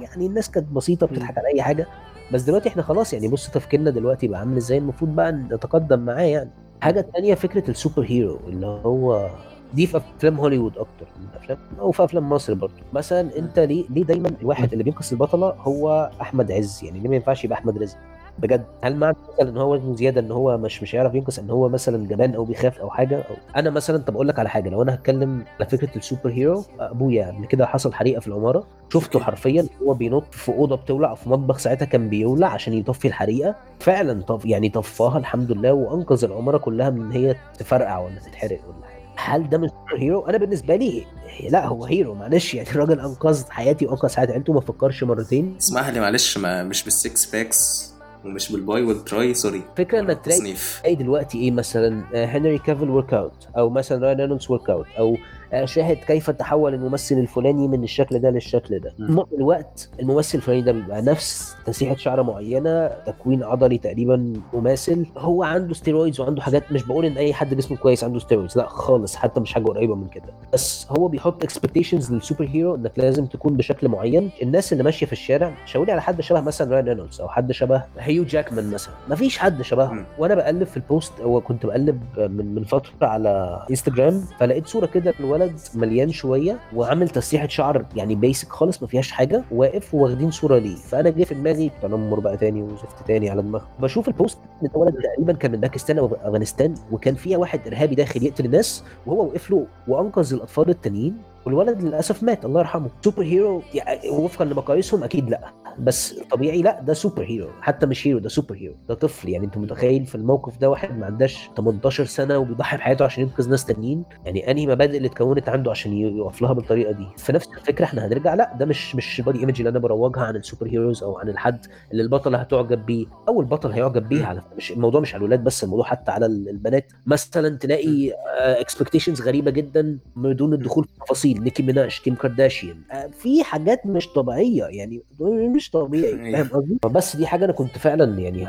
يعني 0.00 0.26
الناس 0.26 0.50
كانت 0.50 0.68
بسيطة 0.72 1.06
بتضحك 1.06 1.38
على 1.38 1.48
أي 1.54 1.62
حاجة. 1.62 1.86
بس 2.32 2.42
دلوقتي 2.42 2.68
إحنا 2.68 2.82
خلاص 2.82 3.12
يعني 3.12 3.28
بص 3.28 3.48
تفكيرنا 3.50 3.90
دلوقتي 3.90 4.28
بقى 4.28 4.40
عامل 4.40 4.56
إزاي؟ 4.56 4.78
المفروض 4.78 5.14
بقى 5.14 5.32
نتقدم 5.32 5.98
معاه 5.98 6.22
يعني. 6.22 6.50
حاجة 6.80 7.00
تانية 7.14 7.34
فكرة 7.34 7.70
ال 7.70 8.02
superhero 8.02 8.40
اللي 8.48 8.66
هو 8.66 9.30
دي 9.74 9.86
في 9.86 9.96
أفلام 9.96 10.40
هوليوود 10.40 10.72
أكتر 10.78 11.06
من 11.20 11.26
افلام 11.42 11.58
أو 11.80 11.90
في 11.92 12.04
أفلام 12.04 12.28
مصر 12.28 12.54
برضه. 12.54 12.74
مثلا 12.92 13.38
أنت 13.38 13.58
ليه 13.58 13.84
ليه 13.90 14.04
دايما 14.04 14.30
الواحد 14.40 14.72
اللي 14.72 14.84
بينقذ 14.84 15.08
البطلة 15.12 15.46
هو 15.58 16.10
أحمد 16.20 16.52
عز؟ 16.52 16.84
يعني 16.84 17.00
ليه 17.00 17.08
ما 17.08 17.16
ينفعش 17.16 17.44
يبقى 17.44 17.58
أحمد 17.58 17.78
رزق؟ 17.78 17.96
بجد. 18.38 18.64
هل 18.84 18.96
معنى 18.96 19.16
مثلا 19.32 19.48
إن 19.50 19.56
هو 19.56 19.72
وزنه 19.74 19.94
زيادة 19.96 20.20
إن 20.20 20.30
هو 20.30 20.58
مش 20.58 20.82
مش 20.82 20.94
هيعرف 20.94 21.14
ينقذ 21.14 21.40
إن 21.40 21.50
هو 21.50 21.68
مثلا 21.68 22.06
جبان 22.06 22.34
أو 22.34 22.44
بيخاف 22.44 22.78
أو 22.78 22.90
حاجة؟ 22.90 23.16
أو 23.16 23.34
أنا 23.56 23.70
مثلا 23.70 23.98
طب 23.98 24.14
أقول 24.14 24.28
لك 24.28 24.38
على 24.38 24.48
حاجة. 24.48 24.68
لو 24.70 24.82
أنا 24.82 24.94
هتكلم 24.94 25.44
على 25.60 25.68
فكرة 25.68 25.96
ال 25.96 26.30
superhero 26.30 26.64
أبويا 26.80 27.26
قبل 27.26 27.46
كده 27.46 27.66
حصل 27.66 27.92
حريقة 27.92 28.20
في 28.20 28.28
العمارة. 28.28 28.66
شفته 28.92 29.20
حرفيا 29.20 29.66
هو 29.82 29.94
بينط 29.94 30.24
في 30.34 30.52
أوضة 30.52 30.76
بتولع 30.76 31.14
في 31.14 31.30
مطبخ 31.30 31.58
ساعتها 31.58 31.84
كان 31.86 32.08
بيولع 32.08 32.48
عشان 32.48 32.72
يطفي 32.72 33.08
الحريقة. 33.08 33.54
فعلا 33.80 34.22
طف 34.22 34.46
يعني 34.46 34.68
طفاها 34.68 35.18
الحمد 35.18 35.52
لله 35.52 35.72
وأنقذ 35.72 36.24
العمارة 36.24 36.58
كلها 36.58 36.90
من 36.90 37.00
إن 37.02 37.12
هي 37.12 37.36
تفرقع 37.58 37.98
ولا 37.98 38.20
تتحرق 38.20 38.60
ولا 38.68 38.89
هل 39.24 39.48
ده 39.48 39.58
من 39.58 39.68
superhero؟ 39.68 40.26
أنا 40.26 40.38
بالنسبة 40.38 40.76
لي 40.76 41.04
لا 41.50 41.66
هو 41.66 41.84
hero 41.84 42.14
معلش. 42.14 42.54
يعني 42.54 42.70
الراجل 42.70 43.00
أنقذ 43.00 43.42
حياتي 43.50 43.86
وأنقذ 43.86 44.14
حياه 44.16 44.26
عيلته 44.32 44.52
ما 44.52 44.60
فكرش 44.60 45.04
مرتين؟ 45.04 45.56
اسمح 45.60 45.88
لي 45.88 46.00
معلش 46.00 46.38
ما 46.38 46.62
مش 46.62 46.84
بال 46.84 47.01
six 47.01 47.26
packs 47.26 47.90
ومش 48.24 48.52
بال 48.52 48.67
bi 48.67 48.82
وال 48.82 49.03
tri 49.03 49.34
sorry 49.34 49.62
فكرة 49.76 50.00
إنك 50.00 50.20
تلاقي 50.24 50.94
دلوقتي 50.94 51.38
إيه 51.38 51.50
مثلا؟ 51.50 52.04
هنري 52.14 52.58
كافيل 52.58 52.90
workout 52.90 53.48
أو 53.58 53.70
مثلا 53.70 54.06
راين 54.06 54.20
رينولدز 54.20 54.50
workout 54.50 54.86
أو 54.98 55.16
شاهد 55.64 55.96
كيف 55.96 56.30
تحول 56.30 56.74
الممثل 56.74 57.14
الفلاني 57.18 57.68
من 57.68 57.84
الشكل 57.84 58.18
ده 58.18 58.30
للشكل 58.30 58.78
ده. 58.78 58.92
مم. 58.98 59.14
مع 59.16 59.24
الوقت 59.38 59.90
الممثل 60.00 60.38
الفلاني 60.38 60.62
ده 60.62 60.72
بيبقى 60.72 61.02
نفس 61.02 61.56
تسريحه 61.66 61.96
شعر 61.96 62.22
معينة 62.22 62.86
تكوين 62.88 63.44
عضلي 63.44 63.78
تقريبا 63.78 64.32
مماثل. 64.52 65.06
هو 65.18 65.42
عنده 65.42 65.74
steroids 65.74 66.20
وعنده 66.20 66.42
حاجات 66.42 66.72
مش 66.72 66.82
بقول 66.86 67.04
إن 67.04 67.16
أي 67.16 67.32
حد 67.34 67.54
جسمه 67.54 67.76
كويس 67.76 68.04
عنده 68.04 68.18
steroids 68.18 68.58
لا 68.58 68.66
خالص 68.66 69.16
حتى 69.16 69.40
مش 69.40 69.52
حاجة 69.52 69.64
قريبة 69.64 69.94
من 69.94 70.08
كده. 70.08 70.24
بس 70.52 70.86
هو 70.90 71.08
بيحط 71.08 71.44
expectations 71.44 72.12
لل 72.12 72.44
superhero 72.44 72.74
إنك 72.74 72.92
لازم 72.96 73.26
تكون 73.26 73.56
بشكل 73.56 73.88
معين. 73.88 74.30
الناس 74.42 74.72
اللي 74.72 74.84
ماشية 74.84 75.06
في 75.06 75.12
الشارع 75.12 75.52
شاوري 75.66 75.92
على 75.92 76.02
حد 76.02 76.20
شبه 76.20 76.40
مثلا 76.40 76.74
راين 76.74 76.84
رينولدز 76.88 77.20
أو 77.20 77.28
حد 77.28 77.52
شبه 77.52 77.82
هيو 77.98 78.24
جاكمان 78.24 78.70
مثلا. 78.70 78.94
مفيش 79.08 79.38
حد 79.38 79.62
شبهه. 79.62 80.06
وأنا 80.18 80.34
بقلب 80.34 80.64
في 80.64 80.76
ال 80.76 80.83
post 80.83 81.12
هو 81.20 81.40
كنت 81.40 81.66
بقلب 81.66 82.00
من 82.18 82.54
من 82.54 82.64
فترة 82.64 82.92
على 83.06 83.62
انستجرام 83.70 84.24
فلقيت 84.40 84.66
صورة 84.66 84.86
كده 84.86 85.14
الولد 85.42 85.60
مليان 85.74 86.10
شوية 86.12 86.58
وعامل 86.74 87.08
تسريحة 87.08 87.48
شعر 87.48 87.86
يعني 87.96 88.14
basic 88.14 88.48
خالص 88.48 88.82
ما 88.82 88.88
فيهاش 88.88 89.10
حاجة 89.10 89.42
واقف 89.50 89.94
واخدين 89.94 90.30
صورة 90.30 90.58
ليه. 90.58 90.76
فأنا 90.76 91.10
جه 91.10 91.24
في 91.24 91.34
دماغي 91.34 91.70
تنمر 91.82 92.20
بقى 92.20 92.36
تاني 92.36 92.62
وزفت 92.62 93.06
تاني 93.06 93.30
على 93.30 93.42
دماغي 93.42 93.64
بشوف 93.80 94.08
ال 94.08 94.14
post 94.14 94.38
إن 94.62 94.68
الولد 94.76 94.94
تقريبا 94.94 95.32
كان 95.32 95.52
من 95.52 95.60
باكستان 95.60 95.98
أو 95.98 96.06
أفغانستان 96.06 96.74
وكان 96.92 97.14
فيها 97.14 97.38
واحد 97.38 97.60
إرهابي 97.66 97.94
داخل 97.94 98.22
يقتل 98.22 98.44
الناس 98.44 98.84
وهو 99.06 99.24
وقف 99.26 99.50
له 99.50 99.66
وأنقذ 99.88 100.34
الأطفال 100.34 100.68
التانيين. 100.68 101.16
والولد 101.46 101.82
للأسف 101.82 102.22
مات 102.22 102.44
الله 102.44 102.60
يرحمه. 102.60 102.90
super 103.04 103.22
hero 103.22 103.62
يعني 103.74 104.08
وفقا 104.10 104.44
لمقاييسهم 104.44 105.04
أكيد 105.04 105.30
لأ. 105.30 105.40
بس 105.78 106.14
طبيعي 106.30 106.62
لأ 106.62 106.80
ده 106.80 106.92
super 106.94 107.22
hero 107.24 107.48
حتى 107.60 107.86
مش 107.86 108.06
hero 108.06 108.18
ده 108.18 108.28
super 108.28 108.54
hero 108.56 108.74
ده 108.88 108.94
طفل. 108.94 109.28
يعني 109.28 109.46
أنت 109.46 109.58
متخيل 109.58 110.06
في 110.06 110.14
الموقف 110.14 110.56
ده 110.58 110.70
واحد 110.70 110.98
ما 110.98 111.06
عندهاش 111.06 111.50
18 111.56 112.04
سنة 112.04 112.38
وبيضحي 112.38 112.76
بحياته 112.76 113.04
عشان 113.04 113.22
ينقذ 113.22 113.50
ناس 113.50 113.64
تانيين؟ 113.64 114.04
يعني 114.24 114.50
أنهي 114.50 114.66
مبادئ 114.66 114.96
اللي 114.96 115.08
اتكونت 115.08 115.48
عنده 115.48 115.70
عشان 115.70 115.92
يقف 115.92 116.42
لها 116.42 116.52
بالطريقة 116.52 116.92
دي؟ 116.92 117.06
في 117.16 117.32
نفس 117.32 117.48
الفكرة 117.58 117.84
إحنا 117.84 118.06
هنرجع 118.06 118.34
لأ 118.34 118.52
ده 118.58 118.66
مش 118.66 118.96
مش 118.96 119.18
ال 119.20 119.24
body 119.24 119.38
image 119.40 119.54
اللي 119.58 119.68
أنا 119.70 119.78
بروجها 119.78 120.22
عن 120.22 120.36
ال 120.36 120.41
super 120.41 120.66
heroes 120.66 121.02
أو 121.02 121.18
عن 121.18 121.28
الحد 121.28 121.66
اللي 121.92 122.02
البطله 122.02 122.38
هتعجب 122.38 122.86
بيه. 122.86 123.06
أو 123.28 123.40
البطل 123.40 123.70
هيعجب 123.72 124.08
بيه 124.08 124.24
على 124.24 124.42
مش 124.56 124.72
الموضوع 124.72 125.00
مش 125.00 125.14
على 125.14 125.20
الولاد 125.20 125.44
بس 125.44 125.64
الموضوع 125.64 125.84
حتى 125.84 126.10
على 126.10 126.26
ال- 126.26 126.48
البنات. 126.48 126.92
مثلا 127.06 127.58
تلاقي 127.58 128.12
expectations 128.60 129.22
غريبة 129.22 129.50
جدا 129.50 129.98
بدون 130.16 130.54
الدخول 130.54 130.84
في 130.84 130.90
تفاصيل 131.04 131.29
نيكي 131.34 131.62
ميناج 131.62 132.00
كيم 132.04 132.14
كارداشيان 132.14 132.76
آه، 132.92 133.06
في 133.06 133.44
حاجات 133.44 133.86
مش 133.86 134.08
طبيعية 134.08 134.64
يعني 134.64 135.02
مش 135.20 135.70
طبيعي 135.70 136.22
أيوة. 136.24 136.42
فاهم 136.42 136.48
قصدي؟ 136.60 136.78
بس 136.90 137.16
دي 137.16 137.26
حاجة 137.26 137.44
أنا 137.44 137.52
كنت 137.52 137.78
فعلا 137.78 138.18
يعني 138.20 138.46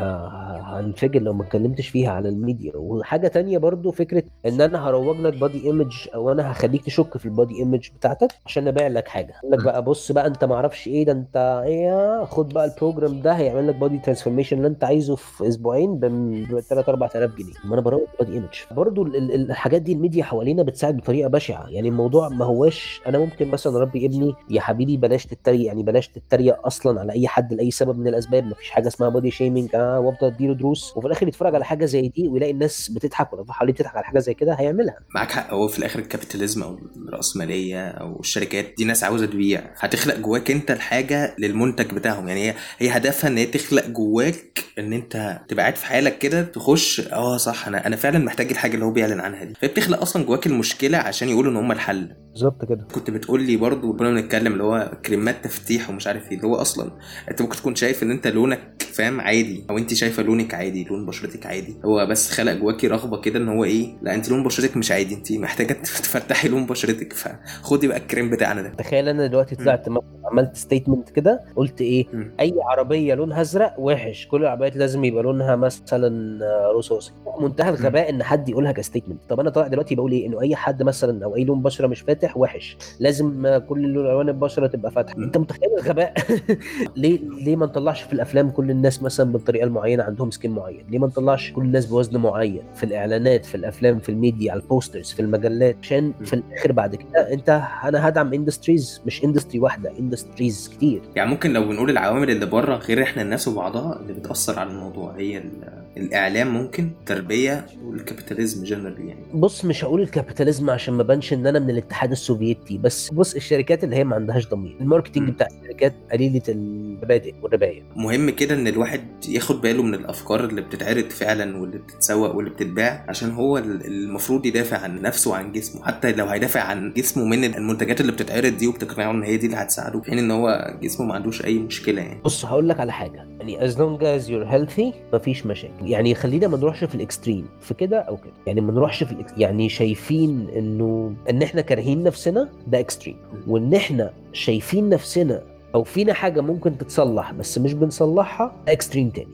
هنفجر 0.62 1.22
لو 1.22 1.34
ما 1.34 1.44
اتكلمتش 1.44 1.88
فيها 1.88 2.12
على 2.12 2.30
الميديا. 2.30 2.72
وحاجة 2.76 3.28
تانية 3.28 3.58
برضو 3.58 3.92
فكرة 3.92 4.24
إن 4.46 4.62
أنا 4.62 4.88
هروج 4.90 5.18
لك 5.20 5.34
body 5.38 5.64
image 5.68 5.94
أو 6.16 6.32
أنا 6.32 6.52
هخليك 6.52 6.86
تشك 6.86 7.18
في 7.18 7.26
ال 7.26 7.32
body 7.32 7.56
image 7.56 7.90
بتاعتك 7.98 8.28
عشان 8.46 8.68
أبيع 8.68 8.88
لك 8.88 9.08
حاجة. 9.08 9.34
أقول 9.40 9.52
لك 9.52 9.64
بقى 9.64 9.84
بص 9.84 10.12
بقى 10.12 10.28
أنت 10.28 10.44
ما 10.44 10.56
أعرفش 10.56 10.88
إيه 10.88 11.06
ده 11.06 11.12
أنت 11.12 11.62
إيه 11.66 12.24
خد 12.26 12.50
بقى 12.54 12.66
ال 12.66 12.73
program 12.73 13.22
ده 13.22 13.32
هيعمل 13.34 13.68
لك 13.68 13.76
body 13.76 13.98
transformation 13.98 14.58
اللي 14.58 14.68
أنت 14.68 14.84
عايزه 14.84 15.16
في 15.16 15.48
أسبوعين 15.48 15.96
ب 16.00 16.60
3 16.60 16.90
4000 16.90 17.36
جنيه. 17.36 17.54
ما 17.66 17.74
أنا 17.74 17.82
بروج 17.82 18.02
body 18.20 18.34
image 18.34 18.48
برضو 18.72 19.04
ال- 19.04 19.16
ال- 19.16 19.52
الحاجات 19.52 19.82
دي 19.82 19.94
الميديا 19.94 20.24
حوالينا 20.24 20.64
بتساعد 20.64 20.98
بطريقة 20.98 21.30
بشعة. 21.30 21.68
يعني 21.70 21.90
الموضوع 21.90 22.30
ما 22.30 22.46
هواش 22.72 23.02
أنا 23.08 23.18
ممكن 23.18 23.48
مثلا 23.48 23.78
اربي 23.78 24.06
ابني 24.06 24.34
يا 24.50 24.62
حبيبي 24.62 24.98
بلاش 24.98 25.26
تتريق 25.26 25.66
يعني 25.66 25.84
بلاش 25.84 26.08
تتريق 26.08 26.66
أصلا 26.66 27.00
على 27.00 27.12
أي 27.14 27.28
حد 27.28 27.54
لأي 27.54 27.72
سبب 27.72 28.00
من 28.00 28.08
الأسباب 28.08 28.44
مفيش 28.44 28.70
حاجة 28.70 28.88
اسمها 28.88 29.10
body 29.10 29.32
shaming 29.32 29.70
آه 29.76 30.00
وأفضل 30.00 30.28
أديله 30.28 30.54
دروس 30.54 30.98
وفي 30.98 31.08
الآخر 31.08 31.28
يتفرج 31.28 31.56
على 31.56 31.66
حاجة 31.66 31.86
زي 31.86 32.08
دي 32.08 32.28
ويلاقي 32.28 32.52
الناس 32.52 32.90
بتضحك 32.90 33.34
ولا 33.34 33.54
حواليه 33.54 33.74
بتضحك 33.74 33.96
على 33.96 34.06
حاجة 34.06 34.20
زي 34.20 34.34
كده 34.34 34.54
هيعملها. 34.54 34.96
معاك 35.16 35.32
حق 35.32 35.54
هو 35.54 35.68
في 35.68 35.80
الآخر 35.80 36.00
ال 36.00 36.06
capitalism 36.06 36.64
أو 36.64 36.78
الرأسمالية 37.08 37.88
أو 37.88 38.20
الشركات 38.20 38.66
دي 38.78 38.86
ناس 38.86 39.04
عاوزة 39.04 39.26
تبيع 39.26 39.62
هتخلق 39.80 40.16
جواك 40.18 40.52
أنت 40.52 40.72
الحاجة 40.72 41.36
للمنتج 41.40 41.94
بتاعهم 41.94 42.28
يعني 42.28 42.50
هي 42.50 42.56
هي 42.78 42.90
هدفها 42.90 43.30
إن 43.30 43.38
هي 43.38 43.46
تخلق 43.46 43.88
جواك 43.88 44.64
إن 44.80 44.94
أنت 44.94 45.42
تبقى 45.48 45.64
قاعد 45.64 45.76
في 45.76 45.86
حالك 45.86 46.18
كده 46.18 46.44
تخش 46.44 47.00
آه 47.14 47.38
صح 47.38 47.68
أنا 47.68 47.88
أنا 47.88 47.96
فعلا 47.96 48.20
محتاج 48.20 48.50
الحاجة 48.52 48.74
اللي 48.74 48.86
هو 48.86 48.92
بيعلن 48.92 49.20
عنها 49.20 49.44
دي. 49.44 49.54
فهي 49.54 49.68
بتخلق 49.70 50.02
أصلا 50.02 50.24
جواك 50.26 50.48
المشكلة 50.48 50.98
عشان 50.98 51.30
يقولوا 51.30 51.52
إن 51.52 51.58
هم 51.58 51.72
الحل. 51.72 52.16
بالظبط. 52.32 52.61
كده. 52.66 52.88
كنت 52.94 53.10
بتقول 53.10 53.44
لي 53.44 53.58
برضو 53.58 53.94
كنا 53.94 54.10
بنتكلم 54.12 54.54
اللي 54.54 54.64
هو 54.64 54.92
كريمات 55.06 55.44
تفتيح 55.44 55.90
ومش 55.90 56.08
عارف 56.08 56.32
إيه 56.32 56.38
اللي 56.38 56.48
هو 56.48 56.56
أصلا 56.56 56.92
أنت 57.30 57.42
ممكن 57.42 57.58
تكون 57.58 57.76
شايف 57.76 58.04
إن 58.04 58.12
أنت 58.12 58.28
لونك 58.28 58.76
فاهم؟ 58.92 59.22
عادي. 59.22 59.64
أو 59.70 59.78
انت 59.78 59.94
شايفة 59.94 60.24
لونك 60.24 60.54
عادي 60.54 60.84
لون 60.84 61.06
بشرتك 61.06 61.46
عادي. 61.46 61.76
هو 61.86 62.06
بس 62.06 62.32
خلق 62.32 62.54
جواكي 62.54 62.88
رغبة 62.88 63.22
كده 63.22 63.40
ان 63.40 63.50
هو 63.50 63.64
إيه 63.64 63.98
لا 64.02 64.16
انت 64.16 64.30
لون 64.30 64.44
بشرتك 64.44 64.78
مش 64.78 64.92
عادي 64.92 65.16
انت 65.16 65.32
محتاجة 65.32 65.74
تفتحي 66.04 66.48
لون 66.50 66.66
بشرتك 66.66 67.14
فخدي 67.14 67.88
بقى 67.88 67.98
الكريم 67.98 68.30
بتاعنا 68.30 68.62
ده. 68.62 68.70
تخيل 68.70 69.08
أنا 69.10 69.28
دلوقتي 69.28 69.56
طلعت 69.56 69.90
م- 69.90 69.98
عملت 70.32 70.56
statement 70.56 71.10
كده 71.10 71.40
قلت 71.56 71.82
إيه 71.82 72.06
مم. 72.14 72.32
اي 72.40 72.54
عربية 72.64 73.14
لونها 73.14 73.42
أزرق 73.42 73.76
وحش 73.80 74.28
كل 74.28 74.42
العربيات 74.42 74.78
لازم 74.78 75.04
يبقى 75.04 75.24
لونها 75.24 75.56
مثلا 75.56 76.40
رصاصي 76.78 77.12
منتهى 77.42 77.70
الغباء 77.70 78.10
ان 78.10 78.24
حد 78.24 78.50
يقولها 78.50 78.72
ك 78.72 78.77
statement 78.77 79.20
طب 79.30 79.40
أنا 79.40 79.50
طالع 79.50 79.68
دلوقتي 79.68 79.96
بقول 79.96 80.12
إيه 80.12 80.28
انه 80.28 80.42
اي 80.42 80.56
حد 80.56 80.84
مثلا 80.84 81.26
أو 81.26 81.36
اي 81.36 81.44
لون 81.44 81.62
بشرة 81.62 81.88
مش 81.88 82.02
فاتح 82.02 82.38
وحش 82.38 82.78
لازم 83.00 83.58
كل 83.70 83.86
الوان 83.86 84.30
البشرة 84.30 84.68
تبقى 84.68 84.92
فاتحة. 84.92 85.18
انت 85.18 85.38
متخيل 85.38 85.70
الغباء؟ 85.80 86.14
ليه 86.96 87.20
ليه 87.46 87.56
ما 87.56 87.66
نطلعش 87.66 88.02
في 88.02 88.14
الأفلام 88.14 88.50
كل 88.50 88.72
الناس 88.82 89.04
مثلا 89.04 89.32
بالطريقة 89.32 89.64
المعينه 89.64 90.04
عندهم 90.04 90.32
skin 90.32 90.52
معين. 90.52 90.86
ليه 90.90 91.00
ما 91.00 91.08
نطلعش 91.08 91.52
كل 91.52 91.62
الناس 91.62 91.86
بوزن 91.86 92.18
معين 92.18 92.62
في 92.76 92.84
الإعلانات 92.84 93.46
في 93.46 93.56
الأفلام 93.56 94.00
في 94.00 94.10
الميديا 94.10 94.52
على 94.52 94.62
ال 94.62 94.68
posters 94.68 95.12
في 95.12 95.20
المجلات؟ 95.22 95.76
عشان 95.82 96.14
في 96.26 96.34
الآخر 96.34 96.72
بعد 96.72 96.96
كده 96.96 97.34
أنت 97.34 97.50
أنا 97.84 98.08
هدعم 98.08 98.34
industries 98.34 99.02
مش 99.06 99.24
industry 99.24 99.60
واحدة 99.60 99.92
industries 100.00 100.70
كتير. 100.74 101.02
يعني 101.16 101.30
ممكن 101.30 101.54
لو 101.54 101.64
بنقول 101.64 101.90
العوامل 101.90 102.30
اللي 102.30 102.46
بره 102.46 102.76
غير 102.76 103.04
إحنا 103.04 103.22
الناس 103.22 103.48
وبعضها 103.48 104.00
اللي 104.00 104.14
بتأثر 104.14 104.60
على 104.60 104.70
الموضوع 104.70 105.16
هي 105.18 105.38
ال- 105.38 105.81
الإعلام 105.98 106.54
ممكن 106.54 106.84
التربيه 106.84 107.66
وال 107.86 107.99
capitalism 107.99 108.64
generally 108.64 109.08
يعني. 109.08 109.26
بص 109.34 109.66
مش 109.66 109.84
هقول 109.84 110.02
ال 110.02 110.08
capitalism 110.08 110.70
عشان 110.70 110.94
ما 110.94 111.04
بانش 111.04 111.34
إن 111.34 111.48
أنا 111.48 111.60
من 111.60 111.70
الاتحاد 111.70 112.12
السوفيتي 112.12 112.78
بس 112.78 113.10
بص 113.14 113.36
الشركات 113.36 113.84
اللي 113.84 113.96
هي 113.96 114.04
ما 114.04 114.16
عندهاش 114.16 114.48
ضمير. 114.48 114.78
ال 114.82 114.86
marketing. 114.86 115.30
بتاع 115.30 115.48
الشركات 115.62 115.94
قليلة 116.12 116.42
المبادئ 116.50 117.34
والرباية. 117.42 117.84
مهم 117.96 118.30
كده 118.30 118.56
إن 118.56 118.68
الواحد 118.68 119.02
ياخد 119.30 119.62
باله 119.62 119.84
من 119.84 119.94
الأفكار 119.94 120.46
اللي 120.46 120.62
بتتعرض 120.62 121.10
فعلا 121.10 121.58
واللي 121.58 121.78
بتتسوق 121.78 122.36
واللي 122.36 122.50
بتتباع 122.52 123.06
عشان 123.10 123.32
هو 123.32 123.58
ال- 123.58 123.86
المفروض 123.86 124.46
يدافع 124.46 124.78
عن 124.78 125.02
نفسه 125.02 125.32
وعن 125.32 125.52
جسمه. 125.52 125.84
حتى 125.86 126.12
لو 126.12 126.26
هيدافع 126.26 126.62
عن 126.62 126.94
جسمه 126.94 127.26
من 127.26 127.44
المنتجات 127.56 128.02
اللي 128.02 128.12
بتتعرض 128.12 128.58
دي 128.58 128.68
وبتقنعه 128.68 129.12
إن 129.12 129.24
هي 129.24 129.38
دي 129.38 129.46
اللي 129.46 129.58
هتساعده 129.58 130.02
في 130.02 130.10
حين 130.10 130.20
إن 130.20 130.32
هو 130.32 130.78
جسمه 130.82 131.06
ما 131.06 131.14
عندوش 131.14 131.46
أي 131.46 131.60
مشكلة 131.60 132.02
يعني. 132.02 132.22
بص 132.26 132.46
هقول 132.46 132.70
لك 132.70 132.80
على 132.80 132.92
حاجة. 132.92 133.28
يعني 133.40 133.60
as 133.60 133.74
long 133.74 134.00
as 134.02 134.28
you're 134.28 134.52
healthy 134.54 134.96
مفيش 135.14 135.46
مشاكل. 135.46 135.81
يعني 135.84 136.16
خلينا 136.16 136.48
ما 136.48 136.58
نروحش 136.58 136.84
في 136.84 136.96
ال 136.96 137.02
extreme 137.02 137.46
في 137.62 137.74
كده 137.74 138.00
أو 138.00 138.18
كده. 138.18 138.34
يعني 138.48 138.62
ما 138.62 138.72
نروحش 138.72 139.04
في 139.04 139.12
ال 139.12 139.15
ex... 139.15 139.32
يعني 139.38 139.70
شايفين 139.70 140.48
إنه 140.58 141.14
إن 141.30 141.42
إحنا 141.42 141.62
كارهين 141.62 142.04
نفسنا 142.04 142.50
ده 142.68 142.80
extreme. 142.80 143.16
وإن 143.48 143.74
إحنا 143.74 144.14
شايفين 144.34 144.90
نفسنا 144.90 145.42
أو 145.76 145.84
فينا 145.84 146.14
حاجة 146.14 146.42
ممكن 146.42 146.78
تتصلح 146.78 147.32
بس 147.32 147.58
مش 147.58 147.74
بنصلحها 147.74 148.56
ده 148.68 148.74
extreme 148.74 149.10
تاني. 149.10 149.28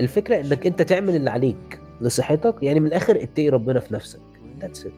الفكرة 0.00 0.40
إنك 0.40 0.66
أنت 0.66 0.82
تعمل 0.82 1.16
اللي 1.16 1.30
عليك 1.30 1.80
لصحتك 2.00 2.54
يعني 2.62 2.80
من 2.80 2.86
الآخر 2.86 3.22
اتقي 3.22 3.48
ربنا 3.48 3.80
في 3.80 3.94
نفسك. 3.94 4.20
that's 4.60 4.86
it 4.86 4.92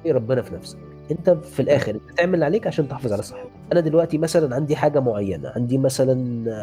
اتقي 0.00 0.12
ربنا 0.12 0.42
في 0.42 0.54
نفسك. 0.54 0.78
انت 1.10 1.30
في 1.30 1.60
الآخر 1.60 1.94
انت 1.94 2.18
تعمل 2.18 2.34
اللي 2.34 2.44
عليك 2.44 2.66
عشان 2.66 2.88
تحافظ 2.88 3.12
على 3.12 3.22
صحتك. 3.22 3.50
أنا 3.72 3.80
دلوقتي 3.80 4.18
مثلا 4.18 4.54
عندي 4.54 4.76
حاجة 4.76 5.00
معينة 5.00 5.52
عندي 5.56 5.78
مثلا 5.78 6.14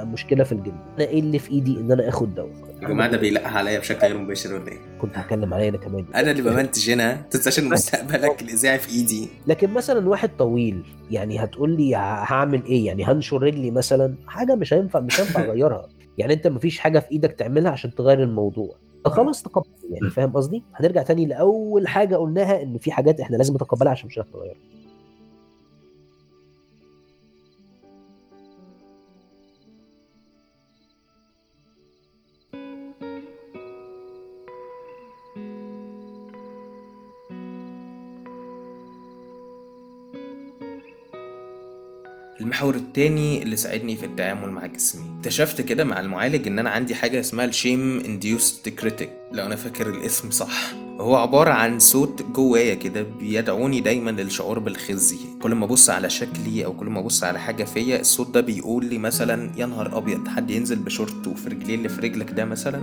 مشكلة 0.04 0.44
في 0.44 0.52
الجلد. 0.52 0.76
أنا 0.98 1.08
إيه 1.08 1.20
اللي 1.20 1.40
في 1.40 1.52
إيدي 1.52 1.80
إن 1.80 1.92
أنا 1.92 2.10
آخد 2.10 2.36
دواء؟ 2.36 2.50
يا 2.82 2.88
جماعة 2.88 3.12
ده 3.12 3.18
بيلقح 3.18 3.56
عليا 3.58 3.80
بشكل 3.80 4.08
غير 4.08 4.18
مباشر 4.18 4.54
ولا 4.54 4.68
إيه؟ 4.72 4.78
كنت 5.02 5.18
هتكلم 5.18 5.54
عليا 5.54 5.70
أنا 5.70 5.78
كمان. 5.78 6.06
أنا 6.16 6.32
اللي 6.32 6.42
بمنتج 6.42 6.92
هنا 6.92 7.22
تنساش 7.32 7.60
ان 7.60 7.70
مستقبلك 7.70 8.42
الإذاعي 8.42 8.80
في 8.80 8.90
إيدي. 8.90 9.28
لكن 9.48 9.70
مثلا 9.70 10.10
واحد 10.10 10.30
طويل 10.40 10.84
يعني 11.12 11.44
هتقول 11.44 11.78
لي 11.78 11.96
هعمل 11.96 12.64
إيه؟ 12.66 12.86
يعني 12.86 13.04
هنشر 13.06 13.44
رجلي 13.44 13.72
مثلا؟ 13.72 14.16
حاجة 14.28 14.56
مش 14.56 14.74
هينفع 14.74 15.00
مش 15.00 15.20
هينفع 15.20 15.42
أغيرها. 15.42 15.88
يعني 16.18 16.34
أنت 16.34 16.48
مفيش 16.48 16.80
حاجة 16.80 17.00
في 17.00 17.12
إيدك 17.12 17.32
تعملها 17.32 17.72
عشان 17.72 17.96
تغير 17.96 18.24
الموضوع. 18.24 18.76
خلاص 19.10 19.42
تقبل 19.44 19.66
يعني 19.90 20.10
فاهم 20.10 20.32
قصدي؟ 20.32 20.64
هنرجع 20.76 21.02
تاني 21.04 21.26
لأول 21.26 21.88
حاجة 21.88 22.16
قلناها 22.16 22.62
إن 22.64 22.78
في 22.78 22.92
حاجات 22.92 23.20
إحنا 23.20 23.38
لازم 23.38 23.54
نتقبلها 23.54 23.92
عشان 23.92 24.08
مش 24.08 24.20
هنعرف 24.20 24.36
نغيرها. 24.36 24.56
المحور 42.44 42.76
التاني 42.76 43.44
اللي 43.44 43.56
ساعدني 43.56 43.96
في 43.96 44.06
التعامل 44.06 44.50
مع 44.50 44.66
جسمي. 44.66 45.02
اكتشفت 45.20 45.62
كده 45.62 45.84
مع 45.84 46.00
المعالج 46.00 46.48
إن 46.48 46.60
أنا 46.60 46.70
عندي 46.70 46.96
حاجة 46.96 47.20
اسمها 47.20 47.46
ال 47.46 47.55
shame 47.55 48.00
induced 48.00 48.70
critic 48.70 49.10
لو 49.32 49.46
أنا 49.46 49.56
فاكر 49.56 49.90
الاسم 49.90 50.32
صح. 50.32 50.74
هو 51.00 51.16
عبارة 51.16 51.52
عن 51.52 51.80
صوت 51.80 52.22
جوايا 52.22 52.76
كده 52.76 53.02
بيدعوني 53.02 53.82
دايما 53.82 54.12
للشعور 54.12 54.60
بالخزي. 54.60 55.18
كل 55.42 55.56
ما 55.56 55.66
أبص 55.66 55.90
على 55.90 56.10
شكلي 56.10 56.66
أو 56.66 56.74
كل 56.74 56.86
ما 56.86 57.00
أبص 57.00 57.24
على 57.24 57.40
حاجة 57.40 57.64
فيا 57.64 58.00
الصوت 58.00 58.30
ده 58.34 58.42
بيقول 58.42 58.86
لي 58.86 58.98
مثلا 58.98 59.52
يا 59.58 59.66
نهار 59.66 59.98
أبيض 59.98 60.28
حد 60.28 60.52
ينزل 60.52 60.76
بشورت 60.76 61.28
وفي 61.28 61.50
رجليه 61.50 61.76
اللي 61.76 61.90
في 61.90 62.02
رجلك 62.02 62.32
ده 62.32 62.46
مثلا؟ 62.46 62.82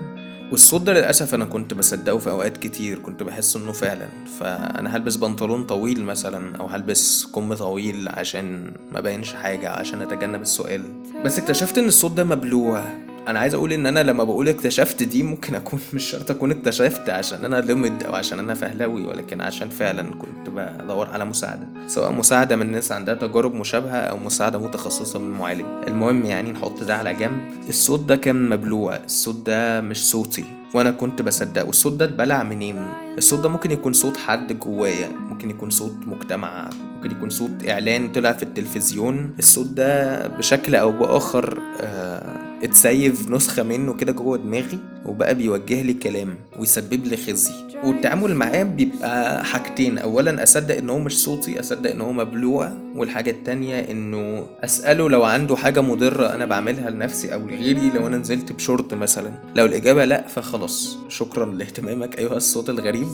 والصوت 0.51 0.83
ده 0.83 0.93
للأسف 0.93 1.35
أنا 1.35 1.45
كنت 1.45 1.75
بصدقه 1.75 2.19
في 2.19 2.31
أوقات 2.31 2.57
كتير 2.57 2.99
كنت 2.99 3.23
بحس 3.23 3.57
إنه 3.57 3.73
فعلا. 3.73 4.09
فأنا 4.41 4.97
هلبس 4.97 5.17
بنطلون 5.17 5.65
طويل 5.65 6.05
مثلا 6.05 6.57
أو 6.57 6.67
هلبس 6.67 7.27
كم 7.27 7.55
طويل 7.55 8.09
عشان 8.09 8.73
ما 8.93 9.01
بينش 9.01 9.35
حاجة 9.35 9.71
عشان 9.71 10.03
أتجنب 10.03 10.43
السؤال. 10.43 10.83
بس 11.25 11.39
اكتشفت 11.39 11.79
إن 11.79 11.89
الصوت 11.89 12.13
ده 12.13 12.25
مبلوع. 12.25 12.85
أنا 13.29 13.39
عايز 13.39 13.55
أقول 13.55 13.73
إن 13.73 13.87
أنا 13.87 14.03
لما 14.03 14.25
بقول 14.25 14.49
اكتشفت 14.49 15.03
دي 15.03 15.23
ممكن 15.23 15.55
أكون 15.55 15.81
مش 15.95 16.05
شرط 16.05 16.31
أكون 16.31 16.51
اكتشفت 16.51 17.11
عشان 17.11 17.45
أنا 17.45 17.57
لمد 17.61 18.03
أو 18.03 18.15
عشان 18.15 18.39
أنا 18.39 18.55
فهلاوي 18.55 19.03
ولكن 19.07 19.41
عشان 19.41 19.69
فعلا 19.69 20.03
كنت 20.15 20.49
بدور 20.51 21.07
على 21.07 21.25
مساعدة 21.25 21.67
سواء 21.87 22.13
مساعدة 22.13 22.57
من 22.57 22.73
ناس 22.73 22.93
عندها 22.93 23.15
تجارب 23.15 23.55
مشابهة 23.55 23.97
أو 23.97 24.17
مساعدة 24.19 24.59
متخصصة 24.59 25.19
من 25.19 25.31
معالج. 25.31 25.65
المهم 25.89 26.25
يعني 26.25 26.53
نحط 26.53 26.83
ده 26.83 26.97
على 26.97 27.15
جنب. 27.15 27.41
الصوت 27.69 28.01
ده 28.01 28.17
كان 28.17 28.49
مبلوع 28.49 28.97
الصوت 28.97 29.47
ده 29.47 29.81
مش 29.81 30.05
صوتي 30.11 30.45
وأنا 30.75 30.91
كنت 30.91 31.23
بصدقه. 31.23 31.65
والصوت 31.67 31.93
ده 31.93 32.05
اتبلع 32.05 32.43
منين؟ 32.43 32.87
الصوت 33.19 33.41
ده 33.41 33.49
ممكن 33.49 33.71
يكون 33.71 33.93
صوت 33.93 34.17
حد 34.17 34.59
جوايا 34.59 35.09
ممكن 35.09 35.51
يكون 35.51 35.71
صوت 35.71 35.95
مجتمع 36.07 36.71
ممكن 36.97 37.11
يكون 37.11 37.31
صوت 37.31 37.51
إعلان 37.69 38.13
طلع 38.13 38.33
في 38.33 38.43
التلفزيون. 38.43 39.31
الصوت 39.39 39.67
ده 39.67 40.27
بشكل 40.27 40.75
أو 40.75 40.93
بآخر 40.93 41.59
آه 41.81 42.40
اتسيف 42.63 43.31
نسخة 43.31 43.63
منه 43.63 43.95
كده 43.95 44.13
جوه 44.13 44.37
دماغي 44.39 44.79
وبقى 45.07 45.35
بيوجه 45.35 45.83
لي 45.83 45.93
كلام 45.95 46.35
ويسبب 46.59 47.07
لي 47.07 47.17
خزي. 47.17 47.53
والتعامل 47.85 48.35
معاه 48.35 48.63
بيبقى 48.63 49.45
حاجتين 49.45 49.99
اولا 49.99 50.43
أصدق 50.43 50.77
إن 50.77 50.91
هو 50.91 50.99
مش 50.99 51.19
صوتي 51.19 51.61
أصدق 51.61 51.91
إن 51.91 52.01
هو 52.01 52.13
مبلوع 52.13 52.73
والحاجة 52.97 53.31
التانية 53.31 53.81
إنه 53.91 54.47
أسأله 54.65 55.11
لو 55.11 55.25
عنده 55.25 55.57
حاجة 55.57 55.81
مضرة 55.81 56.27
أنا 56.35 56.45
بعملها 56.45 56.91
لنفسي 56.91 57.35
أو 57.35 57.41
لغيري 57.49 57.91
لو 57.95 58.07
أنا 58.07 58.17
نزلت 58.17 58.53
بشورت 58.53 58.95
مثلا. 58.95 59.31
لو 59.57 59.65
الإجابة 59.67 60.05
لأ 60.05 60.29
فخلاص. 60.29 60.99
شكرا 61.09 61.47
لاهتمامك 61.47 62.19
أيها 62.19 62.37
الصوت 62.37 62.71
الغريب. 62.71 63.09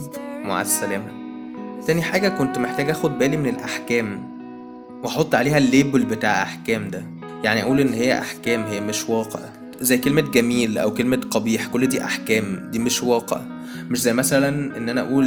مع 0.44 0.60
السلامة. 0.60 1.08
تاني 1.86 2.02
حاجة 2.02 2.28
كنت 2.28 2.58
محتاج 2.58 2.90
أخد 2.90 3.18
بالي 3.18 3.36
من 3.36 3.48
الأحكام 3.48 4.36
وأحط 5.02 5.34
عليها 5.34 5.58
الليبل 5.58 6.04
بتاع 6.04 6.42
أحكام 6.42 6.90
ده. 6.90 7.02
يعني 7.46 7.62
أقول 7.62 7.80
إن 7.80 7.92
هي 7.92 8.18
أحكام 8.18 8.62
هي 8.62 8.80
مش 8.80 9.08
واقع. 9.08 9.40
زي 9.80 9.98
كلمة 9.98 10.20
جميل 10.20 10.78
أو 10.78 10.94
كلمة 10.94 11.16
قبيح 11.30 11.66
كل 11.66 11.86
دي 11.86 12.04
أحكام 12.04 12.68
دي 12.70 12.78
مش 12.78 13.02
واقع. 13.02 13.40
مش 13.90 14.00
زي 14.00 14.12
مثلا 14.12 14.76
إن 14.76 14.88
أنا 14.88 15.00
أقول 15.00 15.26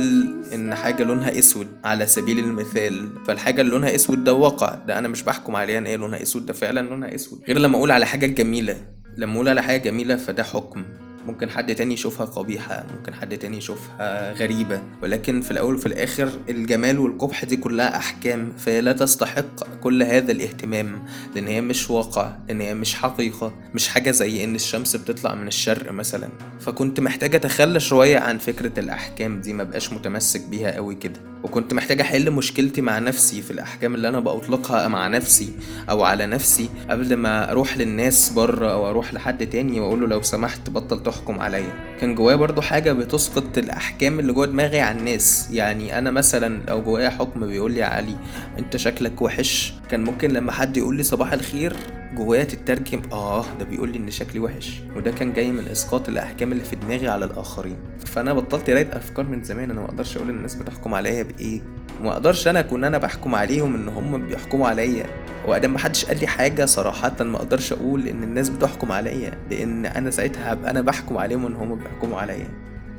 إن 0.54 0.76
حاجة 0.76 1.04
لونها 1.04 1.40
أسود 1.40 1.68
على 1.84 2.06
سبيل 2.06 2.40
المثال 2.40 3.10
فالحاجة 3.28 3.62
اللي 3.62 3.72
لونها 3.72 3.96
أسود 3.96 4.24
ده 4.24 4.34
واقع. 4.34 4.76
ده 4.88 5.00
أنا 5.00 5.08
مش 5.08 5.24
بحكم 5.24 5.56
عليها 5.56 5.78
إن 5.78 5.86
هي 5.86 5.98
لونها 5.98 6.22
أسود 6.22 6.46
ده 6.46 6.54
فعلا 6.54 6.80
لونها 6.90 7.16
أسود. 7.16 7.40
غير 7.48 7.60
لما 7.60 7.78
أقول 7.78 7.92
على 7.92 8.06
حاجة 8.06 8.26
جميلة. 8.26 8.78
لما 9.18 9.36
أقول 9.36 9.50
على 9.50 9.64
حاجة 9.64 9.82
جميلة 9.82 10.16
فده 10.16 10.44
حكم. 10.44 10.84
ممكن 11.28 11.50
حد 11.50 11.76
تاني 11.76 11.94
يشوفها 11.94 12.26
قبيحة 12.26 12.86
ممكن 12.98 13.14
حد 13.14 13.38
تاني 13.38 13.58
يشوفها 13.58 14.34
غريبة. 14.34 14.82
ولكن 15.04 15.42
في 15.42 15.52
الأول 15.52 15.76
وفي 15.76 15.86
الآخر 15.86 16.30
الجمال 16.50 17.00
والقبح 17.00 17.46
دي 17.46 17.58
كلها 17.58 17.98
أحكام 17.98 18.52
فهي 18.58 18.82
لا 18.82 18.94
تستحق 18.94 19.64
كل 19.82 20.04
هذا 20.04 20.32
الاهتمام 20.32 21.04
لأن 21.36 21.48
هي 21.48 21.62
مش 21.62 21.90
واقع 21.90 22.36
لأن 22.48 22.62
هي 22.62 22.74
مش 22.74 22.96
حقيقة 22.96 23.54
مش 23.74 23.88
حاجة 23.88 24.12
زي 24.12 24.44
إن 24.44 24.56
الشمس 24.56 24.96
بتطلع 24.96 25.36
من 25.36 25.48
الشرق 25.48 25.92
مثلا. 25.92 26.30
فكنت 26.60 27.00
محتاج 27.00 27.36
أتخلى 27.36 27.80
شوية 27.80 28.18
عن 28.20 28.38
فكرة 28.38 28.80
الأحكام 28.80 29.42
دي 29.42 29.54
مبقاش 29.54 29.94
متمسك 29.94 30.42
بيها 30.42 30.72
قوي 30.72 30.96
كده. 30.96 31.20
وكنت 31.43 31.74
محتاج 31.74 32.01
أحل 32.01 32.31
مشكلتي 32.31 32.81
مع 32.81 33.00
نفسي 33.00 33.41
في 33.41 33.51
الأحكام 33.51 33.96
اللي 33.96 34.10
أنا 34.10 34.19
بأطلقها 34.19 34.88
مع 34.88 35.08
نفسي 35.08 35.53
أو 35.89 36.03
على 36.03 36.25
نفسي 36.25 36.69
قبل 36.89 37.15
ما 37.15 37.51
أروح 37.51 37.78
للناس 37.78 38.30
بره 38.30 38.71
أو 38.71 38.89
أروح 38.89 39.13
لحد 39.13 39.47
تاني 39.47 39.80
وأقوله 39.80 40.08
لو 40.08 40.21
سمحت 40.21 40.69
بطل 40.69 41.04
تحكم 41.04 41.39
عليا. 41.39 41.73
كان 42.02 42.15
جوايا 42.15 42.36
برضو 42.36 42.62
حاجة 42.62 42.91
بتسقط 42.93 43.58
الأحكام 43.58 44.19
اللي 44.19 44.34
جوا 44.34 44.45
دماغي 44.45 44.80
على 44.80 44.99
الناس. 44.99 45.49
يعني 45.52 45.97
أنا 45.97 46.12
مثلا 46.12 46.62
لو 46.67 46.82
جوايا 46.82 47.10
حكم 47.10 47.47
بيقول 47.47 47.71
لي 47.71 47.84
علي 47.84 48.15
أنت 48.60 48.78
شكلك 48.78 49.21
وحش. 49.21 49.73
كان 49.89 50.04
ممكن 50.04 50.32
لما 50.32 50.52
حد 50.52 50.78
يقول 50.78 50.95
لي 50.97 51.04
صباح 51.04 51.34
الخير 51.34 51.75
جوايا 52.15 52.43
تترجم 52.43 53.02
آه 53.12 53.45
ده 53.60 53.65
بيقول 53.65 53.89
لي 53.91 53.97
إن 53.97 54.12
شكلي 54.12 54.39
وحش. 54.39 54.71
وده 54.95 55.12
كان 55.12 55.34
جاي 55.34 55.52
من 55.52 55.67
إسقاط 55.67 56.10
الأحكام 56.10 56.52
اللي 56.52 56.63
في 56.63 56.75
دماغي 56.75 57.08
على 57.08 57.25
الآخرين. 57.25 57.78
فأنا 58.06 58.34
بطلت 58.34 58.69
قرايه 58.69 58.89
أفكار 58.93 59.25
من 59.25 59.43
زمان 59.43 59.71
أنا 59.71 59.80
ما 59.80 59.86
أقدرش 59.86 60.17
أقول 60.17 60.30
الناس 60.30 60.56
بتحكم 60.56 60.93
عليا 60.93 61.23
بإيه؟ 61.34 61.62
وما 62.02 62.12
أقدرش 62.12 62.48
أنا 62.48 62.60
أكون 62.60 62.84
أنا 62.84 62.98
بحكم 62.98 63.36
عليهم 63.36 63.76
إن 63.76 63.88
هم 63.88 64.28
بيحكموا 64.28 64.68
عليا. 64.68 65.06
وأدام 65.48 65.74
محدش 65.74 66.06
قال 66.06 66.20
لي 66.20 66.28
حاجة 66.28 66.65
صراحة 66.65 67.24
ما 67.24 67.38
أقدرش 67.38 67.74
أقول 67.74 68.08
إن 68.08 68.24
الناس 68.24 68.50
بتحكم 68.50 68.92
عليا 68.92 69.32
لأن 69.52 69.86
أنا 69.86 70.12
ساعتها 70.12 70.54
أنا 70.54 70.82
بحكم 70.82 71.18
عليهم 71.18 71.46
إن 71.46 71.56
هم 71.56 71.76
بيحكموا 71.76 72.20
عليا. 72.20 72.48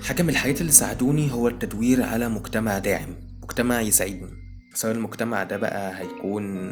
حاجة 0.09 0.23
من 0.23 0.29
الحاجات 0.29 0.61
اللي 0.61 0.73
ساعدوني 0.73 1.33
هو 1.33 1.49
التدوير 1.49 2.03
على 2.03 2.29
مجتمع 2.29 2.79
داعم 2.79 3.15
مجتمع 3.43 3.81
يساعدني. 3.81 4.31
سواء 4.75 4.95
المجتمع 4.95 5.43
ده 5.43 5.57
بقى 5.57 6.01
هيكون 6.01 6.71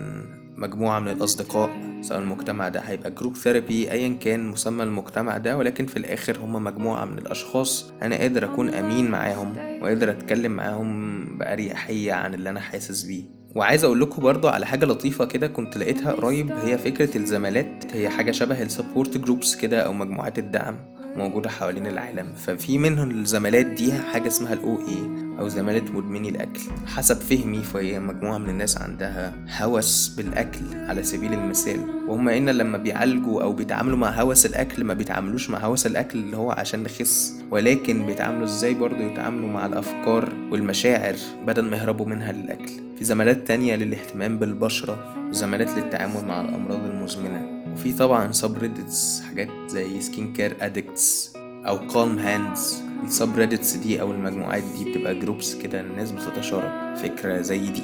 مجموعة 0.58 0.98
من 1.00 1.08
الأصدقاء 1.08 1.70
سواء 2.00 2.18
المجتمع 2.20 2.68
ده 2.68 2.80
هيبقى 2.80 3.10
group 3.10 3.36
therapy 3.36 3.90
أيا 3.92 4.08
كان 4.20 4.46
مسمى 4.48 4.82
المجتمع 4.82 5.36
ده 5.38 5.56
ولكن 5.56 5.86
في 5.86 5.96
الآخر 5.96 6.38
هما 6.38 6.58
مجموعة 6.58 7.04
من 7.04 7.18
الأشخاص 7.18 7.92
أنا 8.02 8.16
قادر 8.16 8.44
أكون 8.44 8.74
أمين 8.74 9.10
معاهم 9.10 9.56
وقادر 9.82 10.10
أتكلم 10.10 10.52
معاهم 10.52 11.24
بأريحية 11.38 12.12
عن 12.12 12.34
اللي 12.34 12.50
أنا 12.50 12.60
حاسس 12.60 13.02
بيه. 13.02 13.22
وعايز 13.54 13.84
أقول 13.84 14.00
لكم 14.00 14.22
برضو 14.22 14.48
على 14.48 14.66
حاجة 14.66 14.84
لطيفة 14.86 15.24
كده 15.24 15.46
كنت 15.46 15.78
لقيتها 15.78 16.12
قريب 16.12 16.52
هي 16.52 16.78
فكرة 16.78 17.16
الزمالات 17.16 17.84
هي 17.92 18.08
حاجة 18.08 18.30
شبه 18.32 18.62
ال 18.62 18.69
support 18.69 19.18
groups 19.18 19.56
كده 19.56 19.80
أو 19.80 19.92
مجموعات 19.92 20.38
الدعم. 20.38 20.76
موجودة 21.18 21.50
حوالين 21.50 21.86
العالم. 21.86 22.26
ففي 22.46 22.78
منهم 22.78 23.10
الزمالات 23.10 23.66
دي 23.66 23.92
حاجة 23.92 24.26
اسمها 24.28 24.52
الاو 24.52 24.78
اي 24.78 25.28
أو 25.38 25.48
زمالة 25.48 25.92
مدمني 25.92 26.28
الأكل. 26.28 26.60
حسب 26.86 27.16
فهمي 27.16 27.62
فهي 27.62 28.00
مجموعة 28.00 28.38
من 28.38 28.48
الناس 28.48 28.78
عندها 28.78 29.32
هوس 29.60 30.08
بالأكل 30.08 30.60
على 30.74 31.02
سبيل 31.02 31.32
المثال. 31.32 31.80
وهم 32.08 32.28
إن 32.28 32.50
لما 32.50 32.78
بيعالجوا 32.78 33.42
أو 33.42 33.52
بيتعاملوا 33.52 33.96
مع 33.96 34.10
هوس 34.10 34.46
الأكل 34.46 34.84
ما 34.84 34.94
بيتعاملوش 34.94 35.50
مع 35.50 35.58
هوس 35.58 35.86
الأكل 35.86 36.18
اللي 36.18 36.36
هو 36.36 36.50
عشان 36.50 36.82
نخس. 36.82 37.34
ولكن 37.50 38.06
بيتعاملوا 38.06 38.44
إزاي 38.44 38.74
برضو 38.74 39.02
يتعاملوا 39.02 39.48
مع 39.48 39.66
الأفكار 39.66 40.32
والمشاعر 40.50 41.14
بدل 41.46 41.64
ما 41.64 41.76
يهربوا 41.76 42.06
منها 42.06 42.32
للأكل. 42.32 42.72
في 42.98 43.04
زمالات 43.04 43.46
تانية 43.46 43.76
للاهتمام 43.76 44.38
بالبشرة 44.38 45.14
وزمالات 45.28 45.70
للتعامل 45.70 46.24
مع 46.28 46.40
الأمراض 46.40 46.84
المزمنة. 46.84 47.57
وفي 47.78 47.92
طبعا 47.92 48.32
سبريدتس 48.32 49.22
حاجات 49.28 49.48
زي 49.66 50.00
سكين 50.00 50.32
كير 50.32 50.56
ادكتس 50.60 51.32
أو 51.38 51.86
كالم 51.86 52.18
هاندز 52.18 52.82
السبريدتس 53.04 53.76
دي 53.76 54.00
أو 54.00 54.12
المجموعات 54.12 54.62
دي 54.62 54.90
بتبقى 54.90 55.14
جروبس 55.18 55.54
كده 55.54 55.80
الناس 55.80 56.10
بتتشارك 56.12 56.96
فكرة 56.96 57.40
زي 57.40 57.58
دي. 57.58 57.82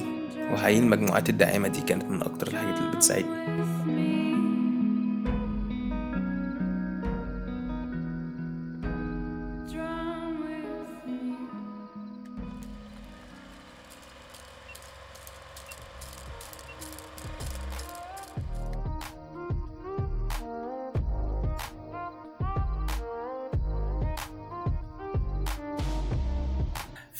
وحقيقي 0.52 0.78
المجموعات 0.78 1.28
الداعمة 1.28 1.68
دي 1.68 1.80
كانت 1.80 2.04
من 2.04 2.22
أكتر 2.22 2.46
الحاجات 2.48 2.78
اللي 2.78 2.96
بتساعدني. 2.96 3.53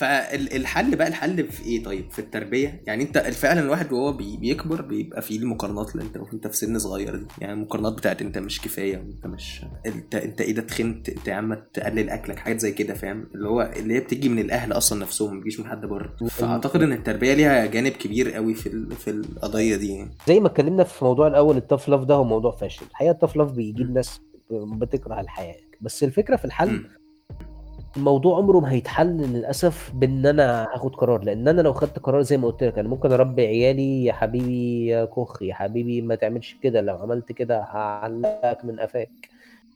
فالحل 0.05 0.97
بقى 0.97 1.09
الحل 1.09 1.45
في 1.53 1.65
إيه 1.65 1.83
طيب؟ 1.85 2.11
في 2.11 2.19
التربية. 2.19 2.83
يعني 2.87 3.03
أنت 3.05 3.19
فعلا 3.19 3.61
الواحد 3.61 3.93
وهو 3.93 4.13
بي- 4.13 4.37
بيكبر 4.37 4.83
بيبقى 4.83 5.23
فيه 5.23 5.39
المقارنات 5.39 5.93
اللي 5.93 6.03
أنت 6.03 6.17
وأنت 6.17 6.47
في 6.47 6.57
سن 6.57 6.79
صغير 6.79 7.17
دي. 7.17 7.27
يعني 7.41 7.53
المقارنات 7.53 7.93
بتاعت 7.93 8.23
أنت 8.23 8.39
مش 8.39 8.61
كفاية 8.61 8.97
وانت 8.99 9.27
مش 9.27 9.65
أنت 9.87 10.15
أنت 10.15 10.41
إيه 10.41 10.55
ده 10.55 10.63
تخنت 10.63 11.09
أنت 11.09 11.29
يا 11.29 11.35
عم 11.35 11.55
تقلل 11.75 12.11
أكلك 12.11 12.39
حاجات 12.39 12.61
زي 12.61 12.73
كده 12.73 12.95
فاهم؟ 12.95 13.27
اللي 13.35 13.49
هو 13.49 13.73
اللي 13.77 13.95
هي 13.95 14.01
بتيجي 14.01 14.29
من 14.29 14.39
الأهل 14.39 14.73
أصلا 14.73 15.01
نفسهم 15.01 15.35
ما 15.35 15.41
بتجيش 15.41 15.61
من 15.61 15.67
حد 15.67 15.81
بره. 15.87 16.17
فأعتقد 16.31 16.83
إن 16.83 16.93
التربية 16.93 17.35
ليها 17.35 17.67
جانب 17.67 17.93
كبير 17.93 18.31
قوي 18.33 18.55
في 18.55 18.67
ال- 18.67 18.93
في 18.93 19.11
القضية 19.11 19.77
دي 19.77 19.89
يعني. 19.95 20.11
زي 20.29 20.41
ما 20.41 20.47
اتكلمنا 20.47 20.85
في 20.85 21.05
موضوع 21.05 21.27
الأول 21.27 21.57
ال 21.57 21.62
tough 21.62 21.89
love 21.89 22.05
ده 22.05 22.15
هو 22.15 22.25
موضوع 22.25 22.51
فاشل. 22.57 22.83
الحقيقة 22.91 23.13
ال 23.13 23.17
tough 23.17 23.37
love 23.37 23.51
بيجيب 23.53 23.91
ناس 23.91 24.21
بتكره 24.51 25.21
الحياة. 25.21 25.57
بس 25.81 26.05
الفكرة 26.05 26.37
في 26.37 26.45
الحل. 26.45 26.87
الموضوع 27.97 28.37
عمره 28.39 28.61
ما 28.61 28.73
هيتحل 28.73 29.07
للأسف 29.17 29.93
بإن 29.95 30.27
أنا 30.27 30.65
هاخد 30.75 30.95
قرار 30.97 31.25
لإن 31.25 31.49
أنا 31.49 31.61
لو 31.63 31.73
خدت 31.73 31.99
قرار 31.99 32.23
زي 32.23 32.37
ما 32.37 32.47
قلت 32.49 32.65
لك 32.65 32.79
أنا 32.79 32.89
ممكن 32.89 33.13
أربي 33.13 33.47
عيالي 33.47 34.05
يا 34.05 34.13
حبيبي 34.13 34.87
يا 34.87 35.05
كخ 35.05 35.43
يا 35.43 35.55
حبيبي 35.55 36.03
ما 36.03 36.15
تعملش 36.15 36.57
كده 36.63 36.81
لو 36.81 36.97
عملت 36.97 37.33
كده 37.33 37.61
هعلقك 37.61 38.59
من 38.65 38.81
قفاك. 38.81 39.11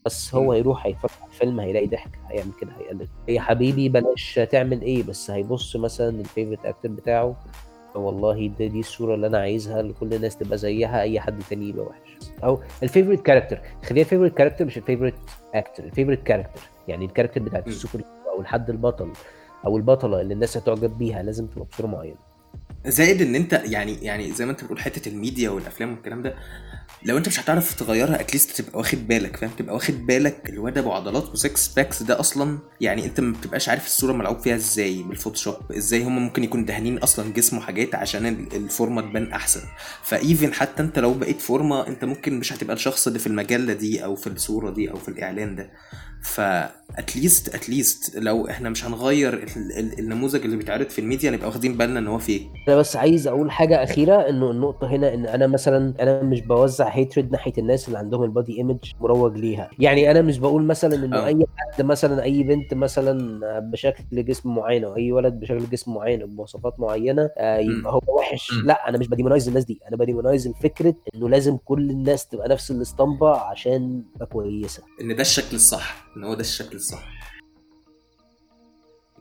بس 0.07 0.35
هو 0.35 0.53
هيروح 0.53 0.87
هيتفرج 0.87 1.11
على 1.23 1.31
الفيلم 1.31 1.61
هيلاقي 1.61 1.87
ضحك 1.87 2.11
هيعمل 2.29 2.51
كده 2.61 2.71
هيقلد. 2.81 3.09
يا 3.29 3.41
حبيبي 3.41 3.89
بلاش 3.89 4.41
تعمل 4.51 4.83
إيه 4.83 5.03
بس 5.03 5.31
هيبص 5.31 5.77
مثلا 5.77 6.09
ال 6.21 6.26
favorite 6.26 6.67
actor 6.67 6.89
بتاعه 6.89 7.37
والله 7.95 8.51
ده 8.59 8.67
دي 8.67 8.81
الصورة 8.81 9.15
اللي 9.15 9.27
أنا 9.27 9.39
عايزها 9.39 9.83
لكل 9.83 10.15
الناس 10.15 10.37
تبقى 10.37 10.59
زيها 10.59 11.01
أي 11.03 11.21
حد 11.21 11.43
تاني 11.51 11.69
يبقى 11.69 11.87
وحش. 11.87 12.17
أو 12.45 12.61
ال 12.83 12.87
favorite 12.87 13.21
character 13.23 13.59
خليها 13.85 14.03
الفيفورت 14.05 14.35
كاركتر 14.35 14.65
مش 14.65 14.77
الفيفورت 14.79 15.15
أكتر 15.55 15.85
الفيفورت 15.85 16.23
كاركتر 16.23 16.61
يعني 16.89 17.05
الكاركتر 17.05 17.43
بتاعت. 17.43 17.67
السوبر 17.69 18.05
أو 18.35 18.41
الحد 18.41 18.71
البطل 18.71 19.13
أو 19.67 19.77
البطلة 19.77 20.21
اللي 20.21 20.35
الناس 20.35 20.57
هتعجب 20.57 20.99
بيها 20.99 21.23
لازم 21.23 21.47
تبقى 21.47 21.65
بصورة 21.73 21.87
معينة. 21.87 22.17
زائد 22.87 23.23
إن 23.23 23.35
أنت 23.35 23.53
يعني 23.65 23.95
يعني 24.05 24.33
زي 24.33 24.45
ما 24.45 24.51
أنت 24.51 24.65
بتقول 24.65 24.81
حتة 24.81 25.09
الميديا 25.09 25.51
والأفلام 25.51 25.91
والكلام 25.93 26.23
ده 26.23 26.35
لو 27.05 27.17
أنت 27.19 27.29
مش 27.29 27.41
هتعرف 27.41 27.75
تغيرها 27.75 28.21
at 28.21 28.32
least 28.32 28.61
تبقى 28.63 28.79
واخد 28.79 29.09
بالك 29.09 29.37
فاهم؟ 29.37 29.51
تبقى 29.59 29.75
واخد 29.75 30.07
بالك 30.07 30.49
الواد 30.51 30.79
أبو 30.79 30.93
عضلات 30.93 31.29
و 31.31 31.40
six 31.40 31.69
packs 31.75 32.03
ده 32.03 32.21
أصلا 32.21 32.59
يعني 32.81 33.05
أنت 33.05 33.21
ما 33.21 33.33
بتبقاش 33.33 33.69
عارف 33.69 33.87
الصورة 33.87 34.13
ملعوب 34.13 34.39
فيها 34.39 34.55
إزاي 34.55 35.03
بالفوتوشوب 35.03 35.55
إزاي 35.77 36.05
هم 36.05 36.19
ممكن 36.19 36.45
يكون 36.45 36.65
دهنين 36.65 36.99
أصلا 36.99 37.33
جسمه 37.33 37.61
حاجات 37.61 37.95
عشان 37.95 38.27
ال- 38.27 38.57
الفورمة 38.57 39.03
تبان 39.03 39.33
أحسن. 39.33 39.61
ف 40.03 40.13
even 40.13 40.53
حتى 40.53 40.83
أنت 40.83 40.99
لو 40.99 41.15
بقيت 41.15 41.41
فورمة 41.41 41.87
أنت 41.87 42.05
ممكن 42.05 42.39
مش 42.39 42.53
هتبقى 42.53 42.77
الشخص 42.77 43.07
اللي 43.07 43.19
في 43.19 43.27
المجلة 43.27 43.73
دي 43.73 44.05
أو 44.05 44.17
في 44.17 44.27
الصورة 44.27 44.71
دي 44.71 44.91
أو 44.91 44.97
في 44.97 45.09
الإعلان 45.09 45.57
ده. 45.57 45.71
ف 46.23 46.39
at 46.39 46.72
least 46.72 47.55
at 47.55 47.73
least 47.73 48.17
لو 48.17 48.49
إحنا 48.49 48.71
مش 48.71 48.85
هنغير 48.85 49.35
ال- 49.35 49.79
ال- 49.79 49.99
النموذج 49.99 50.45
اللي 50.45 50.57
بيتعرض 50.57 50.89
في 50.89 50.99
الميديا 51.01 51.31
نبقى 51.31 51.47
واخدين 51.47 51.77
بالنا 51.77 51.99
إن 51.99 52.07
هو 52.07 52.19
فيك 52.19 52.43
أنا 52.69 52.77
بس 52.77 52.97
عايز 52.97 53.27
أقول 53.27 53.51
حاجة 53.51 53.83
أخيرة 53.83 54.29
إنه 54.29 54.51
النقطة 54.51 54.87
هنا 54.87 55.15
إن 55.15 55.27
أنا 55.27 55.47
مثلا 55.47 55.95
أنا 56.01 56.23
مش 56.23 56.41
بوزع 56.41 56.89
hatred 56.89 57.33
ناحية 57.33 57.53
الناس 57.59 57.89
اللي 57.89 57.99
عندهم 57.99 58.23
ال 58.25 58.31
body 58.31 58.57
image 58.59 58.79
مروج 59.01 59.37
ليها 59.39 59.71
يعني 59.79 60.11
أنا 60.11 60.23
مش 60.23 60.39
بقول 60.39 60.63
مثلا 60.65 60.95
إنه 60.95 61.17
آه. 61.19 61.27
أي 61.27 61.47
حد 61.57 61.83
مثلا 61.85 62.23
أي 62.23 62.43
بنت 62.43 62.75
مثلا 62.75 63.41
بشكل 63.61 64.25
جسم 64.25 64.55
معين 64.55 64.85
أو 64.85 64.97
أي 64.97 65.13
ولد 65.13 65.35
بشكل 65.41 65.71
جسم 65.71 65.95
معين 65.95 66.27
بمواصفات 66.27 66.81
معينة 66.81 67.31
آه،. 67.39 67.59
يبقى 67.59 67.93
هو 67.93 68.01
وحش. 68.19 68.53
لا 68.65 68.89
أنا 68.89 68.99
مش 68.99 69.09
ب 69.09 69.13
demonize 69.13 69.49
الناس 69.49 69.65
دي 69.65 69.81
أنا 69.89 69.97
ب 69.97 70.02
demonize 70.02 70.47
الفكرة 70.47 70.95
إنه 71.15 71.29
لازم 71.29 71.57
كل 71.57 71.91
الناس 71.91 72.27
تبقى 72.29 72.49
نفس 72.49 72.71
الاسطمبة 72.71 73.37
عشان 73.37 74.03
تبقى 74.15 74.27
كويسة 74.27 74.83
إن 75.01 75.17
ده 75.17 75.21
الشكل 75.23 75.57
الصح 75.57 76.08
إن 76.17 76.25
هو 76.25 76.35
ده 76.35 76.41
الشكل 76.41 76.77
الصح. 76.77 77.19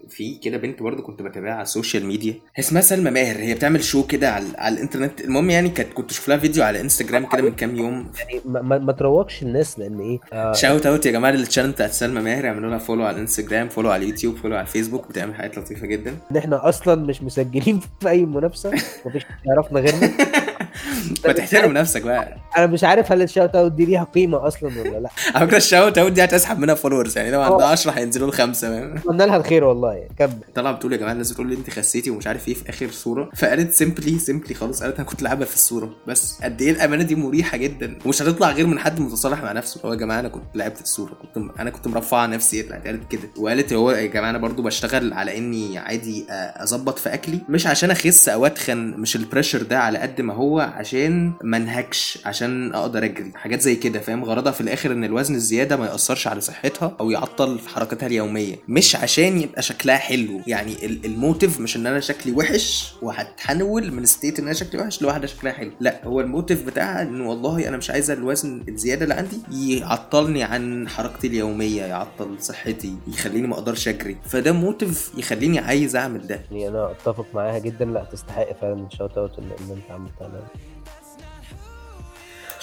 في 0.10 0.38
كده 0.38 0.58
بنت 0.58 0.84
برضه 0.84 1.04
كنت 1.04 1.22
بتابعها 1.22 1.54
على 1.54 1.62
ال 1.62 1.68
social 1.68 2.06
media. 2.06 2.34
اسمها 2.60 2.82
سلمى 2.82 3.12
ماهر. 3.12 3.38
هي 3.38 3.54
بتعمل 3.54 3.84
show 3.84 4.08
كده 4.08 4.32
على, 4.32 4.46
على 4.58 4.76
الإنترنت. 4.76 5.22
المهم 5.22 5.50
يعني 5.50 5.70
كانت 5.70 5.94
كنت 5.94 6.12
أشوف 6.12 6.28
لها 6.28 6.38
فيديو 6.38 6.64
على 6.64 6.82
انستجرام 6.82 7.26
كده 7.26 7.42
من 7.42 7.52
كام 7.56 7.76
يوم. 7.76 8.12
يعني 8.20 8.42
ما, 8.46 8.78
ما, 8.78 8.92
تروجش 8.92 9.44
الناس 9.44 9.80
لأن 9.80 10.00
إيه 10.00 10.20
آه 10.34 10.54
shout 10.54 10.86
out 10.86 11.06
يا 11.06 11.12
جماعة 11.12 11.32
لل 11.32 11.41
channel 11.41 11.72
بتاعت 11.72 11.92
سلمى 11.92 12.22
ماهر. 12.22 12.48
اعملوا 12.48 12.70
لها 12.70 12.78
follow 12.78 13.04
على 13.04 13.16
الانستجرام 13.16 13.70
follow 13.70 13.90
على 13.90 14.04
اليوتيوب 14.04 14.38
follow 14.38 14.56
على 14.56 14.68
الفيسبوك 14.68 15.08
بتعمل 15.10 15.36
حاجات 15.36 15.58
لطيفة 15.58 15.88
جدا. 15.88 16.18
إن 16.32 16.38
إحنا 16.38 16.70
أصلا 16.70 16.96
مش 16.96 17.24
مسجلين 17.24 17.80
في 18.02 18.10
أي 18.10 18.26
منافسة. 18.26 18.72
مفيش 19.06 19.26
يعرفنا 19.46 19.80
غيرنا. 19.80 20.12
ما 21.28 21.34
تحترم 21.34 21.72
نفسك 21.74 22.02
بقى. 22.02 22.38
أنا 22.58 22.66
مش 22.68 22.84
عارف 22.84 23.12
هل 23.12 23.22
ال 23.22 23.28
shout 23.28 23.56
out 23.56 23.72
دي 23.72 23.86
ليها 23.86 24.04
قيمة 24.04 24.48
أصلا 24.48 24.82
ولا 24.82 24.98
لأ. 25.00 25.10
على 25.36 25.48
فكرة 25.48 25.58
ال 25.58 25.65
shout 25.65 25.98
out 25.98 26.12
دي 26.12 26.24
هتسحب 26.24 26.60
منها 26.60 26.76
followers 26.76 27.18
يعني 27.18 27.32
لو 27.32 27.42
عندها 27.42 27.66
10 27.68 27.92
هينزلوا 27.92 28.30
لخمسة 28.32 28.96
أتمنى 28.96 29.26
لها 29.26 29.38
الخير 29.38 29.64
والله 29.64 30.08
كمل. 30.20 30.32
طلع 30.56 30.72
بتقول 30.72 30.94
يا 30.94 30.98
جماعة 30.98 31.12
الناس 31.14 31.32
بتقول 31.32 31.48
لي 31.50 31.56
أنت 31.56 31.70
خسيتي 31.70 32.10
ومش 32.10 32.28
عارف 32.28 32.48
إيه 32.48 32.54
في 32.54 32.70
آخر 32.70 32.88
صورة. 32.92 33.30
فقالت 33.36 33.74
simply 33.74 34.20
simply 34.20 34.54
خالص 34.54 34.84
قالت 34.84 34.96
أنا 34.96 35.04
كنت 35.08 35.22
لعبه 35.24 35.46
في 35.46 35.56
الصورة. 35.56 35.90
بس 36.08 36.40
قد 36.44 36.62
إيه 36.62 36.72
الأمانة 36.72 37.04
دي 37.04 37.16
مريحة 37.16 37.58
جدا. 37.58 37.98
ومش 38.06 38.22
هتطلع 38.22 38.52
غير 38.52 38.68
من 38.68 38.80
حد 38.80 39.00
متصالح 39.00 39.44
مع 39.44 39.52
نفسه. 39.52 39.82
هو 39.86 39.92
يا 39.94 39.98
جماعة 39.98 40.20
أنا 40.20 40.28
كنت 40.30 40.44
لعبت 40.56 40.82
الصورة 40.82 41.12
كنت 41.22 41.38
م... 41.38 41.50
أنا 41.60 41.70
كنت 41.70 41.88
مرفعه 41.88 42.26
نفسي 42.26 42.64
طلعت 42.64 42.86
قالت 42.88 43.12
كده. 43.12 43.22
وقالت 43.38 43.74
هو 43.74 43.92
يا 43.92 44.06
جماعة 44.08 44.30
أنا 44.30 44.38
برضو 44.38 44.62
بشتغل 44.62 45.14
على 45.14 45.38
إني 45.38 45.78
عادي 45.78 46.26
آه، 46.30 46.64
أظبط 46.64 47.00
في 47.00 47.14
أكلي. 47.14 47.40
مش 47.50 47.68
عشان 47.68 47.92
أخس 47.92 48.30
أو 48.30 48.46
أتخن 48.46 48.78
مش 48.98 49.16
ال 49.16 49.21
pressure 49.21 49.62
ده 49.62 49.80
على 49.80 49.98
قد 50.00 50.22
ما 50.22 50.34
هو 50.34 50.67
عشان 50.68 51.34
ما 51.44 51.58
انهكش 51.58 52.20
عشان 52.26 52.74
أقدر 52.76 53.04
اجري. 53.06 53.32
حاجات 53.36 53.62
زي 53.62 53.76
كده 53.76 54.00
فاهم؟ 54.00 54.24
غرضها 54.26 54.52
في 54.52 54.62
الآخر 54.62 54.92
ان 54.92 55.04
الوزن 55.04 55.36
الزيادة 55.36 55.78
ما 55.78 55.86
يأثرش 55.86 56.28
على 56.28 56.42
صحتها 56.42 56.96
أو 57.00 57.12
يعطل 57.12 57.60
في 57.60 57.70
حركتها 57.70 58.08
اليومية. 58.08 58.56
مش 58.68 58.96
عشان 58.96 59.42
يبقى 59.42 59.62
شكلها 59.62 59.98
حلو. 59.98 60.42
يعني 60.48 60.86
ال- 60.86 61.06
ال 61.06 61.14
motive 61.14 61.60
مش 61.60 61.76
إن 61.78 61.88
أنا 61.88 62.00
شكلي 62.00 62.34
وحش 62.34 62.94
وهتحول 63.02 63.92
من 63.92 64.06
state 64.06 64.40
إن 64.40 64.46
أنا 64.46 64.54
شكلي 64.54 64.82
وحش 64.82 65.02
لواحده 65.02 65.28
شكلها 65.28 65.54
حلو. 65.54 65.72
لا 65.80 66.02
هو 66.06 66.22
ال 66.22 66.28
motive 66.28 66.66
بتاعها 66.66 67.02
إن 67.02 67.22
والله 67.22 67.68
أنا 67.68 67.78
مش 67.78 67.90
عايزة 67.90 68.14
الوزن 68.14 68.64
الزيادة 68.70 69.04
اللي 69.04 69.14
عندي 69.14 69.38
يعطلني 69.80 70.44
عن 70.44 70.88
حركتي 70.90 71.28
اليومية 71.28 71.82
يعطل 71.84 72.36
صحتي 72.42 72.96
يخليني 73.08 73.48
ما 73.48 73.54
أقدرش 73.54 73.88
أجري. 73.88 74.18
فده 74.26 74.52
motive 74.52 75.12
يخليني 75.18 75.60
عايز 75.60 75.96
أعمل 75.96 76.28
ده. 76.28 76.42
يعني 76.52 76.68
أنا 76.68 76.92
أتفق 76.92 77.26
معاها 77.34 77.60
جدا. 77.60 77.86
لا 77.86 78.04
تستحق 78.12 78.48
فعلا 78.62 78.88
ال 78.92 78.96
shout 78.96 79.18
out 79.18 79.40
اللي 79.40 79.54
أنت 79.74 79.92
عملتها 79.92 80.28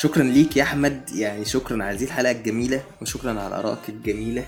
شكرا 0.04 0.22
ليك 0.22 0.56
يا 0.56 0.62
أحمد. 0.62 1.10
يعني 1.14 1.44
شكرا 1.44 1.84
على 1.84 1.96
هذه 1.98 2.04
الحلقة 2.04 2.30
الجميلة 2.30 2.80
وشكرا 3.02 3.40
على 3.40 3.58
آرائك 3.58 3.88
الجميلة. 3.88 4.40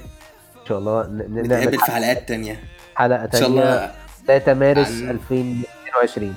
إن 0.62 0.66
شاء 0.68 0.78
الله. 0.78 1.06
نتقابل 1.28 1.78
في 1.78 1.84
حلقات 1.92 2.28
تانية. 2.28 2.60
حلقة 2.94 3.24
إن 3.24 3.30
شاء 3.32 3.40
تانية. 3.40 3.46
الله 3.62 3.94
3 4.26 4.54
مارس 4.54 4.88
عن- 5.02 5.10
2022 5.10 6.34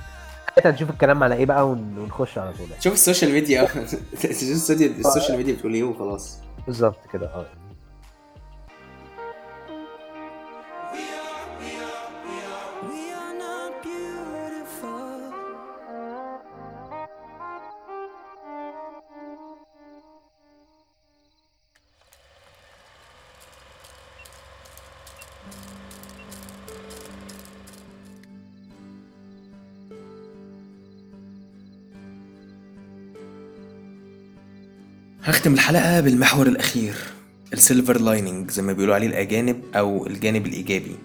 ساعتها 0.55 0.71
نشوف 0.71 0.89
الكلام 0.89 1.23
على 1.23 1.35
إيه 1.35 1.45
بقى 1.45 1.69
ون- 1.69 1.97
ونخش 1.97 2.37
على 2.37 2.53
طول. 2.53 2.67
شوف 2.79 2.93
ال 2.93 2.99
social 2.99 3.31
media. 3.31 3.67
شوف 4.21 4.25
ال 4.25 4.41
social 4.41 5.37
media 5.37 5.53
بتقول 5.53 5.73
إيه 5.73 5.83
وخلاص. 5.83 6.37
بالظبط 6.67 6.99
كده. 7.13 7.25
آه. 7.27 7.45
هختم 35.29 35.53
الحلقة 35.53 35.99
بالمحور 35.99 36.47
الأخير 36.47 36.93
ال 37.53 37.60
silver 37.60 38.01
lining 38.01 38.51
زي 38.51 38.61
ما 38.61 38.73
بيقولوا 38.73 38.95
عليه 38.95 39.07
الأجانب 39.07 39.61
أو 39.75 40.07
الجانب 40.07 40.45
الإيجابي. 40.45 40.95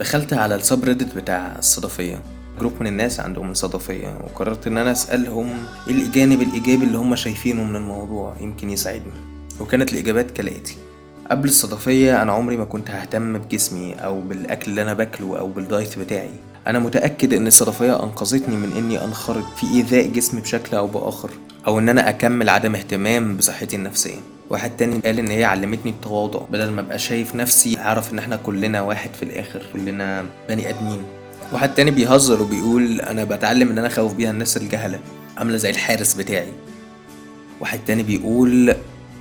دخلت 0.00 0.32
على 0.32 0.54
ال 0.54 0.62
sub 0.62 0.84
بتاع 1.16 1.56
الصدفية. 1.58 2.22
group 2.58 2.72
من 2.80 2.86
الناس 2.86 3.20
عندهم 3.20 3.50
الصدفية 3.50 4.18
وقررت 4.24 4.66
إن 4.66 4.78
أنا 4.78 4.92
أسألهم 4.92 5.50
إيه 5.88 5.94
الجانب 5.94 6.42
الإيجابي 6.42 6.84
اللي 6.84 6.98
هم 6.98 7.16
شايفينه 7.16 7.64
من 7.64 7.76
الموضوع 7.76 8.36
يمكن 8.40 8.70
يساعدني. 8.70 9.12
وكانت 9.60 9.92
الإجابات 9.92 10.30
كالآتي. 10.30 10.76
قبل 11.30 11.48
الصدفية 11.48 12.22
أنا 12.22 12.32
عمري 12.32 12.56
ما 12.56 12.64
كنت 12.64 12.90
ههتم 12.90 13.38
بجسمي 13.38 13.94
أو 13.94 14.20
بالأكل 14.20 14.70
اللي 14.70 14.82
أنا 14.82 14.94
باكله 14.94 15.38
أو 15.38 15.48
بال 15.48 15.65
diet 15.65 15.98
بتاعي. 15.98 16.34
أنا 16.66 16.78
متأكد 16.78 17.34
إن 17.34 17.46
الصدفية 17.46 18.02
أنقذتني 18.02 18.56
من 18.56 18.72
إني 18.72 19.04
أنخرط 19.04 19.44
في 19.56 19.66
إيذاء 19.66 20.06
جسمي 20.06 20.40
بشكل 20.40 20.76
أو 20.76 20.86
بآخر. 20.86 21.30
أو 21.66 21.78
إن 21.78 21.88
أنا 21.88 22.08
أكمل 22.08 22.48
عدم 22.48 22.74
اهتمام 22.74 23.36
بصحتي 23.36 23.76
النفسية. 23.76 24.16
واحد 24.50 24.76
تاني 24.76 24.98
قال 24.98 25.18
إن 25.18 25.28
هي 25.28 25.44
علمتني 25.44 25.90
التواضع. 25.90 26.40
بدل 26.50 26.70
ما 26.70 26.80
أبقى 26.80 26.98
شايف 26.98 27.34
نفسي 27.34 27.78
أعرف 27.78 28.12
إن 28.12 28.18
إحنا 28.18 28.36
كلنا 28.36 28.80
واحد 28.80 29.10
في 29.14 29.22
الآخر 29.22 29.62
كلنا 29.72 30.24
بني 30.48 30.68
آدمين. 30.70 31.02
واحد 31.52 31.74
تاني 31.74 31.90
بيهزر 31.90 32.42
وبيقول 32.42 33.00
أنا 33.00 33.24
بتعلم 33.24 33.70
إن 33.70 33.78
أنا 33.78 33.86
أخوف 33.86 34.14
بيها 34.14 34.30
الناس 34.30 34.56
الجهلة. 34.56 35.00
عاملة 35.36 35.56
زي 35.56 35.70
الحارس 35.70 36.14
بتاعي. 36.14 36.52
واحد 37.60 37.80
تاني 37.86 38.02
بيقول 38.02 38.74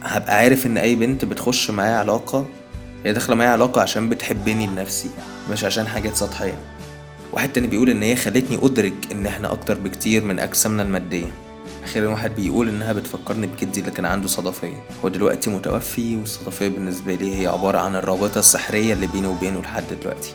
هبقى 0.03 0.35
عارف 0.37 0.65
إن 0.65 0.77
أي 0.77 0.95
بنت 0.95 1.25
بتخش 1.25 1.71
معايا 1.71 1.97
علاقة 1.97 2.45
هي 3.05 3.13
داخلة 3.13 3.35
معايا 3.35 3.51
علاقة 3.51 3.81
عشان 3.81 4.09
بتحبني 4.09 4.67
لنفسي 4.67 5.09
مش 5.51 5.63
عشان 5.63 5.87
حاجات 5.87 6.15
سطحية. 6.15 6.57
واحد 7.33 7.53
تاني 7.53 7.67
بيقول 7.67 7.89
إن 7.89 8.03
هي 8.03 8.15
خلتني 8.15 8.59
أدرك 8.63 8.93
إن 9.11 9.25
إحنا 9.25 9.51
أكتر 9.51 9.73
بكتير 9.79 10.23
من 10.23 10.39
أجسامنا 10.39 10.83
المادية. 10.83 11.44
أخيرا 11.85 12.07
واحد 12.09 12.35
بيقول 12.35 12.69
إنها 12.69 12.93
بتفكرني 12.93 13.47
بجدي 13.47 13.79
اللي 13.79 13.91
كان 13.91 14.05
عنده 14.05 14.27
صدفية. 14.27 14.83
هو 15.03 15.09
دلوقتي 15.09 15.49
متوفي 15.49 16.15
والصدفية 16.15 16.67
بالنسبة 16.67 17.15
لي 17.15 17.41
هي 17.41 17.47
عبارة 17.47 17.77
عن 17.77 17.95
الرابطة 17.95 18.39
السحرية 18.39 18.93
اللي 18.93 19.07
بيني 19.07 19.27
وبينه 19.27 19.61
لحد 19.61 19.83
دلوقتي. 20.01 20.33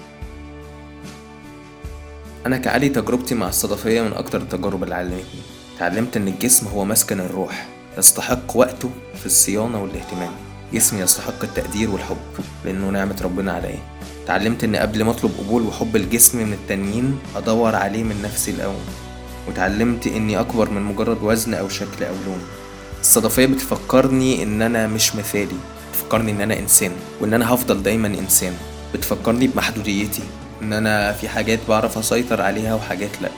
أنا 2.46 2.56
كعلي 2.56 2.88
تجربتي 2.88 3.34
مع 3.34 3.48
الصدفية 3.48 4.02
من 4.02 4.12
أكتر 4.12 4.42
التجارب 4.42 4.82
اللي 4.82 4.94
علمتني. 4.94 5.40
اتعلمت 5.76 6.16
إن 6.16 6.28
الجسم 6.28 6.66
هو 6.66 6.84
مسكن 6.84 7.20
الروح 7.20 7.68
يستحق 7.98 8.56
وقته 8.56 8.90
في 9.20 9.26
الصيانة 9.26 9.82
والاهتمام. 9.82 10.32
جسمي 10.72 11.00
يستحق 11.00 11.42
التقدير 11.42 11.90
والحب 11.90 12.16
لأنه 12.64 12.90
نعمة 12.90 13.16
ربنا 13.22 13.52
عليا. 13.52 13.78
اتعلمت 14.24 14.64
إن 14.64 14.76
قبل 14.76 15.04
ما 15.04 15.10
أطلب 15.10 15.32
قبول 15.38 15.62
وحب 15.62 15.96
الجسم 15.96 16.38
من 16.38 16.52
التانيين 16.52 17.18
أدور 17.36 17.74
عليه 17.74 18.02
من 18.02 18.22
نفسي 18.22 18.50
الأول. 18.50 19.09
واتعلمت 19.50 20.06
إني 20.06 20.40
أكبر 20.40 20.70
من 20.70 20.82
مجرد 20.82 21.22
وزن 21.22 21.54
أو 21.54 21.68
شكل 21.68 22.04
أو 22.04 22.14
لون. 22.26 22.40
الصدفية 23.00 23.46
بتفكرني 23.46 24.42
إن 24.42 24.62
أنا 24.62 24.86
مش 24.86 25.16
مثالي 25.16 25.56
بتفكرني 25.92 26.32
إن 26.32 26.40
أنا 26.40 26.58
إنسان 26.58 26.92
وإن 27.20 27.34
أنا 27.34 27.54
هفضل 27.54 27.82
دايما 27.82 28.06
إنسان. 28.08 28.52
بتفكرني 28.94 29.46
بمحدوديتي 29.46 30.22
إن 30.62 30.72
أنا 30.72 31.12
في 31.12 31.28
حاجات 31.28 31.58
بعرف 31.68 31.98
أسيطر 31.98 32.42
عليها 32.42 32.74
وحاجات 32.74 33.10
لأ. 33.22 33.30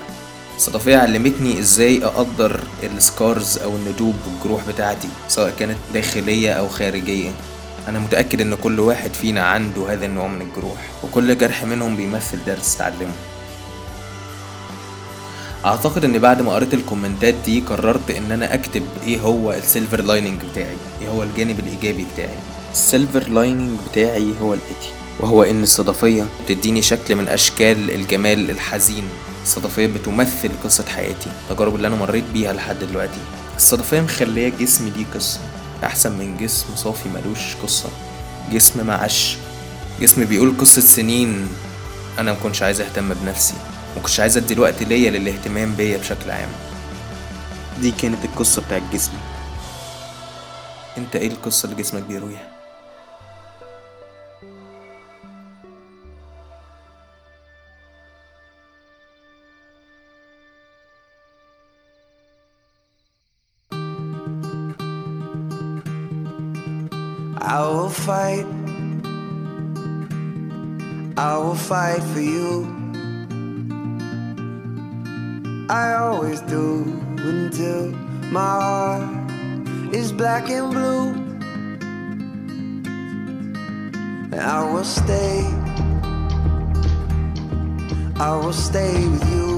الصدفية 0.56 0.96
علمتني 0.96 1.58
إزاي 1.58 2.04
أقدر 2.04 2.60
السكارز 2.82 3.58
أو 3.58 3.76
الندوب 3.76 4.14
والجروح 4.26 4.68
بتاعتي 4.68 5.08
سواء 5.28 5.52
كانت 5.58 5.76
داخلية 5.94 6.52
أو 6.52 6.68
خارجية. 6.68 7.30
أنا 7.88 7.98
متأكد 7.98 8.40
إن 8.40 8.54
كل 8.54 8.80
واحد 8.80 9.10
فينا 9.14 9.42
عنده 9.42 9.92
هذا 9.92 10.06
النوع 10.06 10.28
من 10.28 10.42
الجروح 10.42 10.90
وكل 11.04 11.38
جرح 11.38 11.64
منهم 11.64 11.96
بيمثل 11.96 12.38
درس 12.46 12.76
تعلمه. 12.76 13.31
أعتقد 15.64 16.04
ان 16.04 16.18
بعد 16.18 16.42
ما 16.42 16.54
قريت 16.54 16.74
الكومنتات 16.74 17.34
دي 17.44 17.60
قررت 17.60 18.10
إن 18.10 18.32
أنا 18.32 18.54
أكتب 18.54 18.82
إيه 19.06 19.20
هو 19.20 19.52
ال 19.52 19.59
silver 19.59 20.00
lining 20.02 20.40
بتاعي 20.52 20.76
إيه 21.02 21.08
هو 21.08 21.22
الجانب 21.22 21.58
الإيجابي 21.60 22.06
بتاعي. 22.14 22.38
ال 22.72 22.80
silver 22.80 23.28
lining 23.28 23.78
بتاعي 23.90 24.32
هو 24.40 24.54
الاتي 24.54 24.90
وهو 25.20 25.42
إن 25.42 25.62
الصدفية 25.62 26.26
بتديني 26.44 26.82
شكل 26.82 27.14
من 27.16 27.28
أشكال 27.28 27.90
الجمال 27.90 28.50
الحزين. 28.50 29.04
الصدفية 29.42 29.86
بتمثل 29.86 30.50
قصة 30.64 30.84
حياتي 30.84 31.30
التجارب 31.50 31.74
اللي 31.74 31.86
أنا 31.86 31.96
مريت 31.96 32.24
بيها 32.32 32.52
لحد 32.52 32.78
دلوقتي. 32.78 33.20
الصدفية 33.56 34.00
مخلية 34.00 34.48
جسمي 34.60 34.90
ليه 34.90 35.04
قصة 35.14 35.40
أحسن 35.84 36.12
من 36.12 36.36
جسم 36.36 36.66
صافي 36.76 37.08
ملوش 37.08 37.54
قصة. 37.62 37.88
جسم 38.52 38.86
معش 38.86 39.36
جسم 40.00 40.24
بيقول 40.24 40.54
قصة 40.60 40.80
سنين 40.80 41.48
أنا 42.18 42.32
مكنش 42.32 42.62
عايز 42.62 42.80
أهتم 42.80 43.14
بنفسي. 43.14 43.54
مكنتش 43.96 44.20
عايز 44.20 44.36
أدي 44.36 44.54
الوقت 44.54 44.82
ليا 44.82 45.10
للاهتمام 45.10 45.74
بيا 45.74 45.98
بشكل 45.98 46.30
عام 46.30 46.48
دي 47.80 47.90
كانت 47.90 48.24
القصة 48.24 48.62
بتاعت 48.62 48.82
جسمي 48.92 49.18
أنت 50.98 51.16
إيه 51.16 51.28
القصة 51.28 51.66
اللي 51.66 51.82
جسمك 51.82 52.02
بيرويها 52.02 52.48
I 67.40 67.60
will 67.68 67.90
fight. 67.90 68.46
I 71.18 71.36
will 71.38 71.54
fight 71.54 72.02
for 72.12 72.20
you. 72.20 72.81
I 75.72 75.94
always 75.94 76.42
do 76.42 76.82
until 77.16 77.92
my 78.30 78.40
heart 78.40 79.94
is 79.94 80.12
black 80.12 80.50
and 80.50 80.70
blue. 80.70 81.14
I 84.38 84.70
will 84.70 84.84
stay. 84.84 85.40
I 88.20 88.36
will 88.36 88.52
stay 88.52 89.08
with 89.08 89.26
you. 89.30 89.48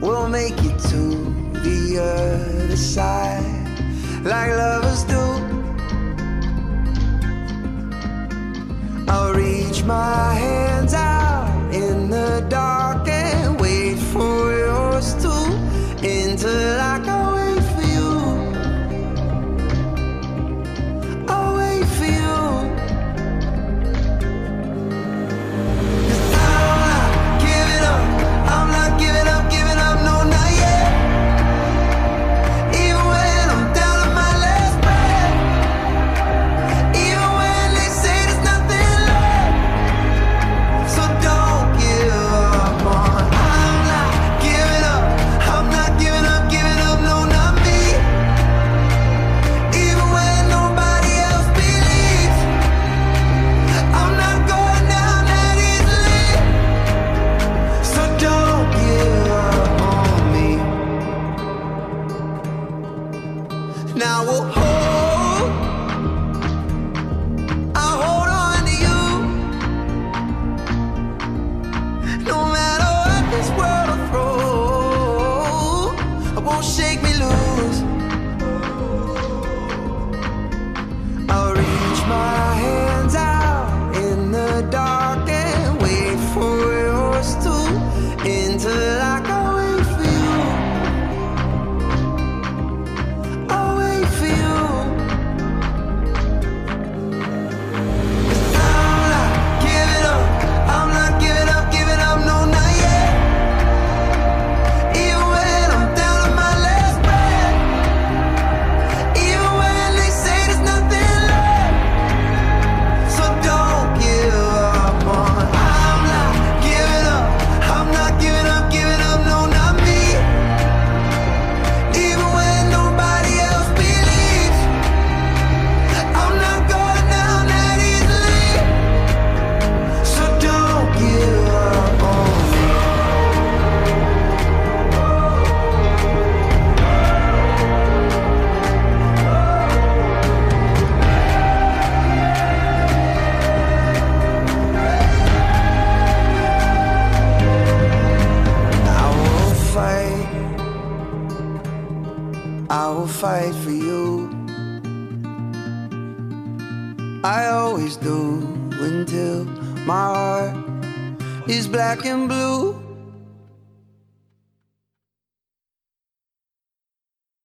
We'll 0.00 0.28
make 0.28 0.58
it 0.62 0.78
to 0.90 1.02
the 1.66 1.98
other 1.98 2.76
side 2.76 3.42
like 4.22 4.50
lovers 4.52 5.02
do. 5.02 5.24
I'll 9.08 9.34
reach 9.34 9.82
my 9.82 10.34
hands 10.34 10.59